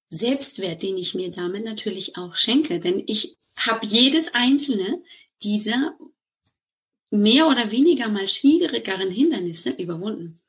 Selbstwert, 0.09 0.83
den 0.83 0.99
ich 0.99 1.15
mir 1.15 1.31
damit 1.31 1.65
natürlich 1.65 2.19
auch 2.19 2.35
schenke. 2.35 2.81
Denn 2.81 3.03
ich 3.07 3.39
habe 3.57 3.87
jedes 3.87 4.35
einzelne 4.35 5.03
dieser 5.43 5.97
mehr 7.11 7.49
oder 7.49 7.71
weniger 7.71 8.09
mal 8.09 8.29
schwierigeren 8.29 9.11
Hindernisse 9.11 9.71
überwunden. 9.71 10.41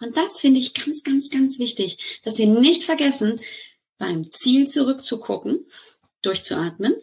Und 0.00 0.16
das 0.16 0.40
finde 0.40 0.60
ich 0.60 0.74
ganz, 0.74 1.02
ganz, 1.02 1.30
ganz 1.30 1.58
wichtig, 1.58 2.20
dass 2.24 2.38
wir 2.38 2.46
nicht 2.46 2.84
vergessen, 2.84 3.40
beim 3.98 4.30
Ziel 4.30 4.66
zurückzugucken, 4.66 5.66
durchzuatmen, 6.22 6.94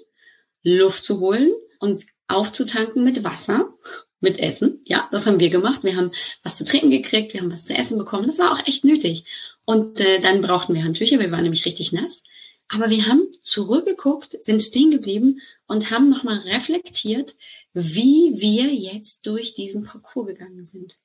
Luft 0.63 1.03
zu 1.03 1.19
holen, 1.19 1.51
uns 1.79 2.05
aufzutanken 2.27 3.03
mit 3.03 3.23
Wasser, 3.23 3.73
mit 4.19 4.39
Essen. 4.39 4.81
Ja, 4.85 5.09
das 5.11 5.25
haben 5.25 5.39
wir 5.39 5.49
gemacht. 5.49 5.83
Wir 5.83 5.95
haben 5.95 6.11
was 6.43 6.57
zu 6.57 6.65
trinken 6.65 6.91
gekriegt, 6.91 7.33
wir 7.33 7.41
haben 7.41 7.51
was 7.51 7.65
zu 7.65 7.73
essen 7.73 7.97
bekommen. 7.97 8.27
Das 8.27 8.39
war 8.39 8.51
auch 8.53 8.67
echt 8.67 8.85
nötig. 8.85 9.25
Und 9.65 9.99
äh, 9.99 10.19
dann 10.19 10.41
brauchten 10.41 10.73
wir 10.73 10.83
Handtücher, 10.83 11.19
wir 11.19 11.31
waren 11.31 11.43
nämlich 11.43 11.65
richtig 11.65 11.91
nass. 11.91 12.23
Aber 12.73 12.89
wir 12.89 13.05
haben 13.05 13.27
zurückgeguckt, 13.41 14.41
sind 14.43 14.61
stehen 14.61 14.91
geblieben 14.91 15.41
und 15.67 15.91
haben 15.91 16.09
nochmal 16.09 16.37
reflektiert, 16.39 17.35
wie 17.73 18.33
wir 18.35 18.73
jetzt 18.73 19.25
durch 19.25 19.53
diesen 19.53 19.83
Parcours 19.83 20.27
gegangen 20.27 20.65
sind. 20.65 20.97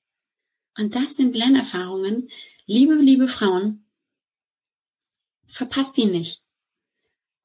Und 0.79 0.94
das 0.94 1.16
sind 1.16 1.35
Lernerfahrungen. 1.35 2.31
Liebe, 2.66 2.94
liebe 2.94 3.26
Frauen, 3.26 3.85
verpasst 5.46 5.96
die 5.96 6.05
nicht. 6.05 6.42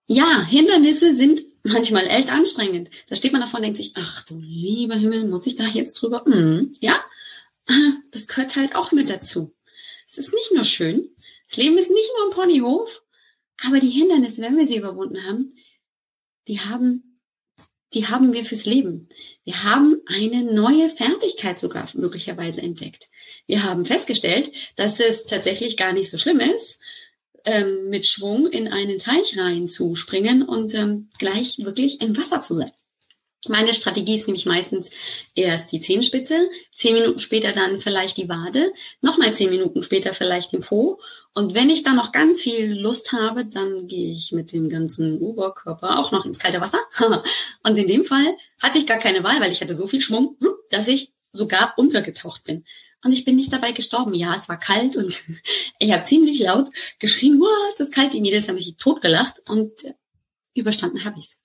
Ja, 0.05 0.43
Hindernisse 0.43 1.13
sind 1.15 1.41
manchmal 1.63 2.05
echt 2.05 2.31
anstrengend. 2.31 2.91
Da 3.07 3.15
steht 3.15 3.31
man 3.31 3.41
davon 3.41 3.57
und 3.59 3.63
denkt 3.63 3.77
sich, 3.77 3.93
ach 3.95 4.23
du 4.23 4.39
lieber 4.39 4.95
Himmel, 4.95 5.27
muss 5.27 5.47
ich 5.47 5.55
da 5.55 5.65
jetzt 5.65 5.95
drüber? 5.95 6.27
Mm, 6.27 6.73
ja, 6.79 7.01
das 8.11 8.27
gehört 8.27 8.55
halt 8.55 8.75
auch 8.75 8.91
mit 8.91 9.09
dazu. 9.09 9.55
Es 10.07 10.19
ist 10.19 10.33
nicht 10.33 10.51
nur 10.53 10.63
schön, 10.63 11.09
das 11.47 11.57
Leben 11.57 11.77
ist 11.77 11.89
nicht 11.89 12.09
nur 12.17 12.27
ein 12.27 12.35
Ponyhof, 12.35 13.01
aber 13.65 13.79
die 13.79 13.89
Hindernisse, 13.89 14.41
wenn 14.41 14.57
wir 14.57 14.67
sie 14.67 14.77
überwunden 14.77 15.23
haben, 15.25 15.49
die 16.47 16.59
haben, 16.59 17.17
die 17.93 18.07
haben 18.07 18.33
wir 18.33 18.45
fürs 18.45 18.65
Leben. 18.65 19.07
Wir 19.43 19.63
haben 19.63 20.01
eine 20.07 20.43
neue 20.43 20.89
Fertigkeit 20.89 21.59
sogar 21.59 21.87
möglicherweise 21.93 22.61
entdeckt. 22.61 23.09
Wir 23.47 23.63
haben 23.63 23.85
festgestellt, 23.85 24.51
dass 24.75 24.99
es 24.99 25.25
tatsächlich 25.25 25.77
gar 25.77 25.93
nicht 25.93 26.09
so 26.09 26.17
schlimm 26.17 26.39
ist, 26.39 26.81
ähm, 27.45 27.89
mit 27.89 28.05
Schwung 28.07 28.47
in 28.47 28.67
einen 28.67 28.97
Teich 28.97 29.37
rein 29.37 29.67
zu 29.67 29.95
springen 29.95 30.43
und 30.43 30.73
ähm, 30.73 31.09
gleich 31.17 31.59
wirklich 31.59 32.01
im 32.01 32.17
Wasser 32.17 32.41
zu 32.41 32.53
sein. 32.53 32.71
Meine 33.47 33.73
Strategie 33.73 34.15
ist 34.15 34.27
nämlich 34.27 34.45
meistens 34.45 34.91
erst 35.33 35.71
die 35.71 35.79
Zehenspitze, 35.79 36.47
zehn 36.75 36.93
Minuten 36.93 37.17
später 37.17 37.53
dann 37.53 37.79
vielleicht 37.79 38.17
die 38.17 38.29
Wade, 38.29 38.71
nochmal 39.01 39.33
zehn 39.33 39.49
Minuten 39.49 39.81
später 39.81 40.13
vielleicht 40.13 40.51
den 40.51 40.61
Po. 40.61 40.99
Und 41.33 41.55
wenn 41.55 41.71
ich 41.71 41.81
dann 41.81 41.95
noch 41.95 42.11
ganz 42.11 42.41
viel 42.41 42.71
Lust 42.71 43.13
habe, 43.13 43.45
dann 43.45 43.87
gehe 43.87 44.11
ich 44.11 44.31
mit 44.31 44.51
dem 44.51 44.69
ganzen 44.69 45.17
Oberkörper 45.17 45.97
auch 45.97 46.11
noch 46.11 46.25
ins 46.25 46.37
kalte 46.37 46.61
Wasser. 46.61 46.81
und 47.63 47.77
in 47.77 47.87
dem 47.87 48.05
Fall 48.05 48.37
hatte 48.61 48.77
ich 48.77 48.85
gar 48.85 48.99
keine 48.99 49.23
Wahl, 49.23 49.39
weil 49.41 49.51
ich 49.51 49.61
hatte 49.61 49.75
so 49.75 49.87
viel 49.87 50.01
Schwung, 50.01 50.37
dass 50.69 50.87
ich 50.87 51.11
sogar 51.31 51.73
untergetaucht 51.77 52.43
bin. 52.43 52.65
Und 53.03 53.11
ich 53.11 53.25
bin 53.25 53.37
nicht 53.37 53.51
dabei 53.51 53.71
gestorben. 53.71 54.13
Ja, 54.13 54.35
es 54.35 54.49
war 54.49 54.59
kalt 54.59 54.95
und 54.97 55.23
ich 55.79 55.91
habe 55.91 56.03
ziemlich 56.03 56.39
laut 56.39 56.67
geschrien, 56.99 57.39
wow, 57.39 57.73
es 57.73 57.79
ist 57.79 57.93
kalt. 57.93 58.13
Die 58.13 58.21
Mädels 58.21 58.47
haben 58.47 58.57
sich 58.57 58.77
totgelacht 58.77 59.49
und 59.49 59.71
überstanden 60.53 61.03
habe 61.03 61.17
ich's. 61.17 61.40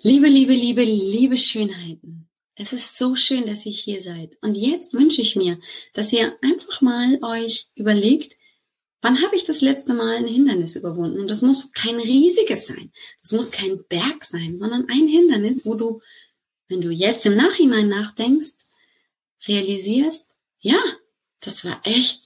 Liebe, 0.00 0.28
liebe, 0.28 0.52
liebe, 0.52 0.84
liebe 0.84 1.36
Schönheiten. 1.36 2.30
Es 2.54 2.72
ist 2.72 2.96
so 2.96 3.16
schön, 3.16 3.46
dass 3.46 3.66
ihr 3.66 3.72
hier 3.72 4.00
seid. 4.00 4.38
Und 4.42 4.54
jetzt 4.54 4.92
wünsche 4.92 5.20
ich 5.20 5.34
mir, 5.34 5.58
dass 5.92 6.12
ihr 6.12 6.38
einfach 6.40 6.80
mal 6.80 7.18
euch 7.20 7.66
überlegt, 7.74 8.36
wann 9.00 9.20
habe 9.20 9.34
ich 9.34 9.44
das 9.44 9.60
letzte 9.60 9.94
Mal 9.94 10.18
ein 10.18 10.26
Hindernis 10.28 10.76
überwunden? 10.76 11.18
Und 11.18 11.28
das 11.28 11.42
muss 11.42 11.72
kein 11.72 11.96
riesiges 11.96 12.68
sein. 12.68 12.92
Das 13.22 13.32
muss 13.32 13.50
kein 13.50 13.84
Berg 13.88 14.24
sein, 14.24 14.56
sondern 14.56 14.88
ein 14.88 15.08
Hindernis, 15.08 15.66
wo 15.66 15.74
du, 15.74 16.00
wenn 16.68 16.80
du 16.80 16.90
jetzt 16.90 17.26
im 17.26 17.36
Nachhinein 17.36 17.88
nachdenkst, 17.88 18.54
realisierst, 19.48 20.36
ja, 20.60 20.80
das 21.40 21.64
war 21.64 21.80
echt 21.82 22.22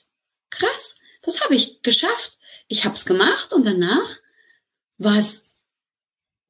krass. 0.51 0.97
Das 1.23 1.41
habe 1.41 1.55
ich 1.55 1.81
geschafft. 1.81 2.39
Ich 2.69 2.85
habe 2.85 2.97
es 2.97 3.07
gemacht 3.07 3.55
und 3.55 3.65
danach 3.65 4.21
war 4.99 5.19
es 5.19 5.55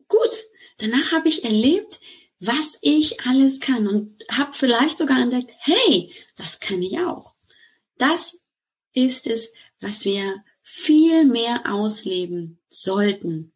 gut 0.08 0.51
danach 0.78 1.12
habe 1.12 1.28
ich 1.28 1.44
erlebt, 1.44 2.00
was 2.40 2.78
ich 2.82 3.20
alles 3.20 3.60
kann 3.60 3.86
und 3.86 4.18
habe 4.30 4.52
vielleicht 4.52 4.98
sogar 4.98 5.20
entdeckt, 5.20 5.52
hey, 5.58 6.12
das 6.36 6.58
kann 6.58 6.82
ich 6.82 6.98
auch. 6.98 7.34
Das 7.98 8.40
ist 8.94 9.26
es, 9.26 9.54
was 9.80 10.04
wir 10.04 10.42
viel 10.62 11.24
mehr 11.24 11.72
ausleben 11.72 12.58
sollten 12.68 13.52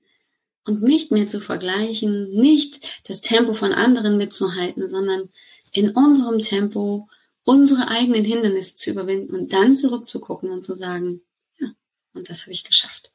und 0.64 0.82
nicht 0.82 1.10
mehr 1.10 1.26
zu 1.26 1.40
vergleichen, 1.40 2.30
nicht 2.30 2.86
das 3.08 3.20
Tempo 3.20 3.54
von 3.54 3.72
anderen 3.72 4.18
mitzuhalten, 4.18 4.88
sondern 4.88 5.30
in 5.72 5.90
unserem 5.90 6.40
Tempo 6.40 7.08
unsere 7.44 7.88
eigenen 7.88 8.24
Hindernisse 8.24 8.76
zu 8.76 8.90
überwinden 8.90 9.34
und 9.34 9.52
dann 9.52 9.76
zurückzugucken 9.76 10.50
und 10.50 10.64
zu 10.64 10.74
sagen, 10.74 11.22
ja, 11.58 11.68
und 12.12 12.28
das 12.28 12.42
habe 12.42 12.52
ich 12.52 12.64
geschafft. 12.64 13.12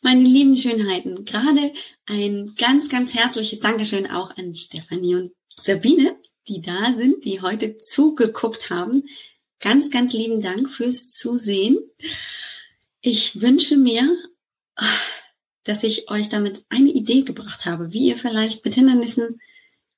Meine 0.00 0.22
lieben 0.22 0.56
Schönheiten, 0.56 1.24
gerade 1.24 1.72
ein 2.06 2.54
ganz, 2.56 2.88
ganz 2.88 3.14
herzliches 3.14 3.60
Dankeschön 3.60 4.06
auch 4.08 4.36
an 4.36 4.54
Stefanie 4.54 5.16
und 5.16 5.32
Sabine, 5.60 6.16
die 6.46 6.60
da 6.60 6.92
sind, 6.94 7.24
die 7.24 7.40
heute 7.40 7.78
zugeguckt 7.78 8.70
haben. 8.70 9.04
Ganz, 9.60 9.90
ganz 9.90 10.12
lieben 10.12 10.40
Dank 10.40 10.70
fürs 10.70 11.08
Zusehen. 11.08 11.78
Ich 13.00 13.40
wünsche 13.40 13.76
mir, 13.76 14.16
dass 15.64 15.82
ich 15.82 16.08
euch 16.10 16.28
damit 16.28 16.64
eine 16.68 16.90
Idee 16.90 17.22
gebracht 17.22 17.66
habe, 17.66 17.92
wie 17.92 18.06
ihr 18.06 18.16
vielleicht 18.16 18.64
mit 18.64 18.74
Hindernissen 18.74 19.40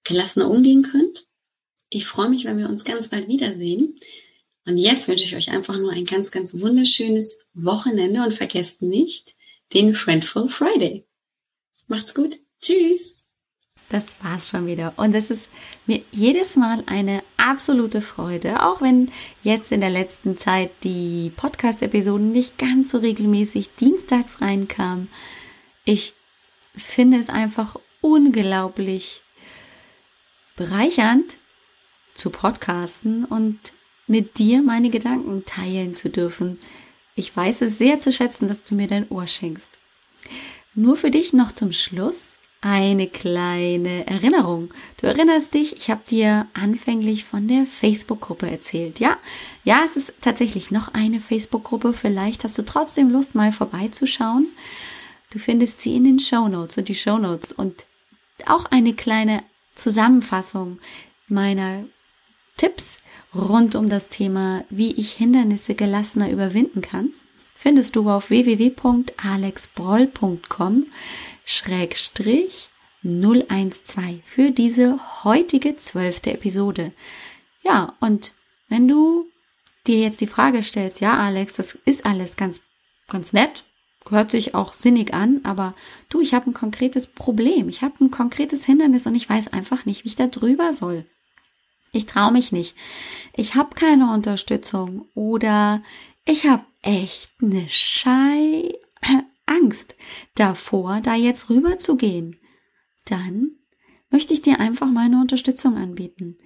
gelassener 0.04 0.50
umgehen 0.50 0.82
könnt. 0.82 1.26
Ich 1.90 2.06
freue 2.06 2.30
mich, 2.30 2.46
wenn 2.46 2.56
wir 2.56 2.70
uns 2.70 2.84
ganz 2.84 3.08
bald 3.08 3.28
wiedersehen. 3.28 4.00
Und 4.64 4.78
jetzt 4.78 5.08
wünsche 5.08 5.24
ich 5.24 5.36
euch 5.36 5.50
einfach 5.50 5.76
nur 5.76 5.92
ein 5.92 6.06
ganz, 6.06 6.30
ganz 6.30 6.58
wunderschönes 6.58 7.44
Wochenende 7.52 8.22
und 8.22 8.32
vergesst 8.32 8.80
nicht, 8.80 9.34
den 9.72 9.94
Friendful 9.94 10.48
Friday. 10.48 11.06
Macht's 11.87 12.14
gut. 12.14 12.37
Tschüss. 12.61 13.16
Das 13.88 14.22
war's 14.22 14.50
schon 14.50 14.66
wieder. 14.66 14.92
Und 14.96 15.14
es 15.16 15.30
ist 15.30 15.50
mir 15.87 16.00
jedes 16.12 16.54
Mal 16.54 16.85
eine 16.87 17.24
absolute 17.37 18.02
Freude, 18.02 18.62
auch 18.62 18.80
wenn 18.80 19.11
jetzt 19.42 19.72
in 19.72 19.80
der 19.80 19.90
letzten 19.90 20.38
Zeit 20.38 20.70
die 20.85 21.33
Podcast-Episoden 21.37 22.30
nicht 22.30 22.56
ganz 22.56 22.92
so 22.92 22.98
regelmäßig 22.98 23.70
dienstags 23.80 24.40
reinkamen. 24.40 25.09
Ich 25.85 26.14
finde 26.76 27.18
es 27.18 27.28
einfach 27.28 27.76
unglaublich 28.00 29.22
bereichernd 30.54 31.37
zu 32.14 32.30
podcasten 32.30 33.24
und 33.24 33.59
mit 34.06 34.38
dir 34.38 34.62
meine 34.62 34.90
Gedanken 34.90 35.44
teilen 35.44 35.94
zu 35.94 36.11
dürfen. 36.11 36.61
Ich 37.20 37.37
weiß 37.37 37.61
es 37.61 37.76
sehr 37.76 38.00
zu 38.00 38.12
schätzen, 38.12 38.48
dass 38.48 38.64
du 38.64 38.74
mir 38.74 38.87
dein 38.87 39.06
Ohr 39.11 39.26
schenkst. 39.26 39.78
Nur 40.74 40.96
für 40.96 41.11
dich 41.11 41.35
noch 41.35 41.52
zum 41.52 41.70
Schluss 41.70 42.30
eine 42.62 43.09
kleine 43.09 44.06
Erinnerung. 44.06 44.72
Du 44.98 45.06
erinnerst 45.06 45.52
dich, 45.52 45.76
ich 45.76 45.90
habe 45.90 46.00
dir 46.09 46.46
anfänglich 46.54 47.24
von 47.24 47.46
der 47.46 47.66
Facebook-Gruppe 47.66 48.50
erzählt. 48.50 49.00
Ja, 49.00 49.18
ja, 49.64 49.83
es 49.85 49.96
ist 49.96 50.14
tatsächlich 50.22 50.70
noch 50.70 50.94
eine 50.94 51.20
Facebook-Gruppe. 51.20 51.92
Vielleicht 51.92 52.42
hast 52.44 52.56
du 52.56 52.62
trotzdem 52.62 53.11
Lust, 53.11 53.35
mal 53.35 53.52
vorbeizuschauen. 53.52 54.46
Du 55.30 55.38
findest 55.38 55.83
sie 55.83 55.96
in 55.96 56.04
den 56.04 56.20
Show 56.20 56.48
Notes 56.48 56.78
und 56.78 56.88
die 56.88 56.94
Show 56.94 57.16
und 57.16 57.87
auch 58.46 58.64
eine 58.70 58.94
kleine 58.94 59.42
Zusammenfassung 59.74 60.78
meiner 61.28 61.85
Tipps 62.56 63.02
rund 63.35 63.75
um 63.75 63.88
das 63.88 64.09
Thema, 64.09 64.64
wie 64.71 64.93
ich 64.93 65.12
Hindernisse 65.12 65.75
gelassener 65.75 66.31
überwinden 66.31 66.81
kann, 66.81 67.11
findest 67.55 67.97
du 67.97 68.09
auf 68.09 68.31
www.alexbroll.com 68.31 70.87
schrägstrich 71.45 72.71
012 73.03 74.25
für 74.25 74.51
diese 74.51 75.25
heutige 75.25 75.77
zwölfte 75.77 76.33
Episode. 76.33 76.93
Ja, 77.62 77.95
und 78.01 78.35
wenn 78.69 78.88
du 78.88 79.27
dir 79.87 80.01
jetzt 80.01 80.21
die 80.21 80.27
Frage 80.27 80.62
stellst, 80.62 81.01
ja, 81.01 81.19
Alex, 81.19 81.57
das 81.57 81.79
ist 81.85 82.05
alles 82.05 82.37
ganz, 82.37 82.61
ganz 83.09 83.33
nett, 83.33 83.64
hört 84.09 84.31
sich 84.31 84.55
auch 84.55 84.73
sinnig 84.73 85.14
an, 85.14 85.40
aber 85.45 85.75
du, 86.09 86.21
ich 86.21 86.35
habe 86.35 86.51
ein 86.51 86.55
konkretes 86.55 87.07
Problem, 87.07 87.69
ich 87.69 87.83
habe 87.83 88.05
ein 88.05 88.11
konkretes 88.11 88.64
Hindernis 88.64 89.07
und 89.07 89.14
ich 89.14 89.29
weiß 89.29 89.49
einfach 89.49 89.87
nicht, 89.87 90.05
wie 90.05 90.09
ich 90.09 90.16
da 90.16 90.27
drüber 90.27 90.73
soll. 90.73 91.07
Ich 91.92 92.07
traue 92.07 92.33
mich 92.33 92.53
nicht. 92.53 92.76
Ich 93.35 93.55
habe 93.55 93.74
keine 93.74 94.12
Unterstützung 94.12 95.09
oder 95.14 95.83
ich 96.24 96.48
habe 96.48 96.64
echt 96.83 97.31
eine 97.42 97.68
Schei 97.68 98.74
Angst 99.46 99.96
davor, 100.35 101.00
da 101.00 101.14
jetzt 101.14 101.50
rüber 101.50 101.79
zu 101.79 101.96
gehen. 101.96 102.37
Dann 103.07 103.57
möchte 104.11 104.35
ich 104.35 104.42
dir 104.42 104.61
einfach 104.61 104.87
meine 104.87 105.20
Unterstützung 105.20 105.76
anbieten. 105.76 106.38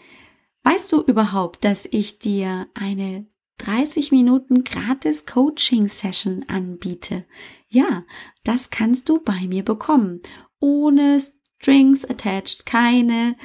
Weißt 0.62 0.92
du 0.92 1.02
überhaupt, 1.02 1.64
dass 1.64 1.86
ich 1.90 2.18
dir 2.18 2.68
eine 2.74 3.26
30 3.58 4.12
Minuten 4.12 4.64
gratis 4.64 5.26
Coaching 5.26 5.88
Session 5.88 6.44
anbiete? 6.48 7.24
Ja, 7.68 8.04
das 8.44 8.70
kannst 8.70 9.08
du 9.08 9.20
bei 9.20 9.46
mir 9.46 9.62
bekommen. 9.62 10.22
Ohne 10.60 11.20
Strings 11.20 12.04
attached, 12.04 12.64
keine 12.64 13.36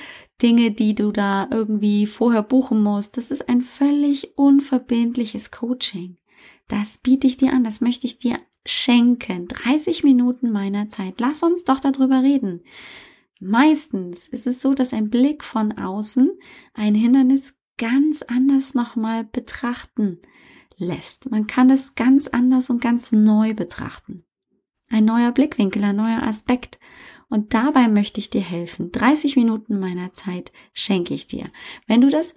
Dinge, 0.41 0.71
die 0.71 0.95
du 0.95 1.11
da 1.11 1.47
irgendwie 1.51 2.07
vorher 2.07 2.43
buchen 2.43 2.81
musst. 2.81 3.17
Das 3.17 3.31
ist 3.31 3.49
ein 3.49 3.61
völlig 3.61 4.37
unverbindliches 4.37 5.51
Coaching. 5.51 6.17
Das 6.67 6.97
biete 6.97 7.27
ich 7.27 7.37
dir 7.37 7.53
an, 7.53 7.63
das 7.63 7.81
möchte 7.81 8.07
ich 8.07 8.19
dir 8.19 8.39
schenken. 8.65 9.47
30 9.47 10.03
Minuten 10.03 10.51
meiner 10.51 10.87
Zeit. 10.87 11.19
Lass 11.19 11.43
uns 11.43 11.63
doch 11.63 11.79
darüber 11.79 12.23
reden. 12.23 12.61
Meistens 13.39 14.27
ist 14.27 14.47
es 14.47 14.61
so, 14.61 14.73
dass 14.73 14.93
ein 14.93 15.09
Blick 15.09 15.43
von 15.43 15.77
außen 15.77 16.29
ein 16.73 16.95
Hindernis 16.95 17.55
ganz 17.77 18.21
anders 18.21 18.73
nochmal 18.73 19.23
betrachten 19.23 20.19
lässt. 20.77 21.31
Man 21.31 21.47
kann 21.47 21.69
es 21.69 21.95
ganz 21.95 22.27
anders 22.27 22.69
und 22.69 22.81
ganz 22.81 23.11
neu 23.11 23.53
betrachten. 23.53 24.25
Ein 24.89 25.05
neuer 25.05 25.31
Blickwinkel, 25.31 25.83
ein 25.83 25.95
neuer 25.95 26.23
Aspekt. 26.23 26.79
Und 27.29 27.53
dabei 27.53 27.87
möchte 27.87 28.19
ich 28.19 28.29
dir 28.29 28.41
helfen. 28.41 28.91
30 28.91 29.35
Minuten 29.35 29.79
meiner 29.79 30.13
Zeit 30.13 30.51
schenke 30.73 31.13
ich 31.13 31.27
dir. 31.27 31.45
Wenn 31.87 32.01
du 32.01 32.09
das 32.09 32.33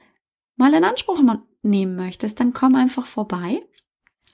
mal 0.57 0.75
in 0.75 0.85
Anspruch 0.85 1.21
nehmen 1.63 1.97
möchtest, 1.97 2.41
dann 2.41 2.53
komm 2.53 2.75
einfach 2.75 3.07
vorbei. 3.07 3.63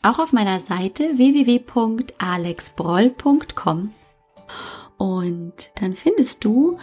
Auch 0.02 0.18
auf 0.18 0.32
meiner 0.32 0.58
Seite 0.60 1.16
www.alexbroll.com 1.16 3.90
Und 4.96 5.70
dann 5.80 5.94
findest 5.94 6.44
du 6.44 6.78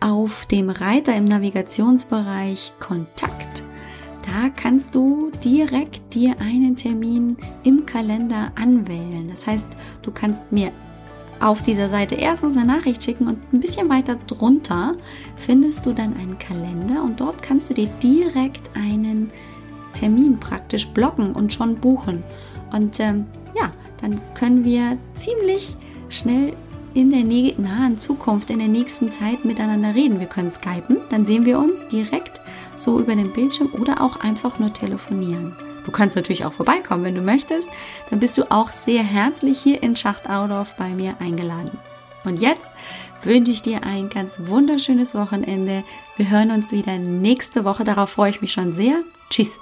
auf 0.00 0.46
dem 0.46 0.70
Reiter 0.70 1.14
im 1.14 1.24
Navigationsbereich 1.24 2.72
Kontakt. 2.80 3.62
Da 4.22 4.48
kannst 4.50 4.94
du 4.94 5.30
direkt 5.42 6.14
dir 6.14 6.38
einen 6.40 6.76
Termin 6.76 7.38
im 7.64 7.86
Kalender 7.86 8.52
anwählen. 8.54 9.28
Das 9.28 9.46
heißt, 9.46 9.66
du 10.02 10.10
kannst 10.10 10.52
mir 10.52 10.72
auf 11.40 11.62
dieser 11.62 11.88
Seite 11.88 12.14
erstens 12.16 12.56
eine 12.56 12.66
Nachricht 12.66 13.02
schicken 13.02 13.26
und 13.26 13.52
ein 13.52 13.60
bisschen 13.60 13.88
weiter 13.88 14.16
drunter 14.26 14.94
findest 15.36 15.86
du 15.86 15.92
dann 15.92 16.14
einen 16.16 16.38
Kalender 16.38 17.02
und 17.02 17.20
dort 17.20 17.42
kannst 17.42 17.70
du 17.70 17.74
dir 17.74 17.88
direkt 18.02 18.70
einen 18.74 19.30
Termin 19.94 20.38
praktisch 20.38 20.88
blocken 20.88 21.32
und 21.32 21.52
schon 21.52 21.76
buchen. 21.76 22.22
Und 22.72 23.00
ähm, 23.00 23.26
ja, 23.56 23.72
dann 24.00 24.20
können 24.34 24.64
wir 24.64 24.98
ziemlich 25.14 25.76
schnell 26.08 26.52
in 26.92 27.10
der 27.10 27.24
nahen 27.58 27.98
Zukunft, 27.98 28.50
in 28.50 28.58
der 28.58 28.68
nächsten 28.68 29.10
Zeit 29.10 29.44
miteinander 29.44 29.94
reden. 29.94 30.20
Wir 30.20 30.26
können 30.26 30.50
skypen, 30.50 30.98
dann 31.10 31.24
sehen 31.24 31.46
wir 31.46 31.58
uns 31.58 31.86
direkt 31.88 32.40
so 32.76 32.98
über 32.98 33.14
den 33.14 33.32
Bildschirm 33.32 33.70
oder 33.80 34.00
auch 34.02 34.20
einfach 34.20 34.58
nur 34.58 34.72
telefonieren. 34.72 35.54
Du 35.84 35.90
kannst 35.90 36.16
natürlich 36.16 36.44
auch 36.44 36.52
vorbeikommen, 36.52 37.04
wenn 37.04 37.14
du 37.14 37.22
möchtest. 37.22 37.68
Dann 38.10 38.20
bist 38.20 38.36
du 38.38 38.50
auch 38.50 38.70
sehr 38.70 39.02
herzlich 39.02 39.60
hier 39.60 39.82
in 39.82 39.96
Schacht 39.96 40.28
Audorf 40.28 40.76
bei 40.76 40.88
mir 40.88 41.16
eingeladen. 41.20 41.78
Und 42.24 42.40
jetzt 42.40 42.72
wünsche 43.22 43.52
ich 43.52 43.62
dir 43.62 43.82
ein 43.82 44.10
ganz 44.10 44.36
wunderschönes 44.38 45.14
Wochenende. 45.14 45.84
Wir 46.16 46.30
hören 46.30 46.50
uns 46.50 46.70
wieder 46.70 46.98
nächste 46.98 47.64
Woche. 47.64 47.84
Darauf 47.84 48.10
freue 48.10 48.30
ich 48.30 48.42
mich 48.42 48.52
schon 48.52 48.74
sehr. 48.74 49.02
Tschüss. 49.30 49.58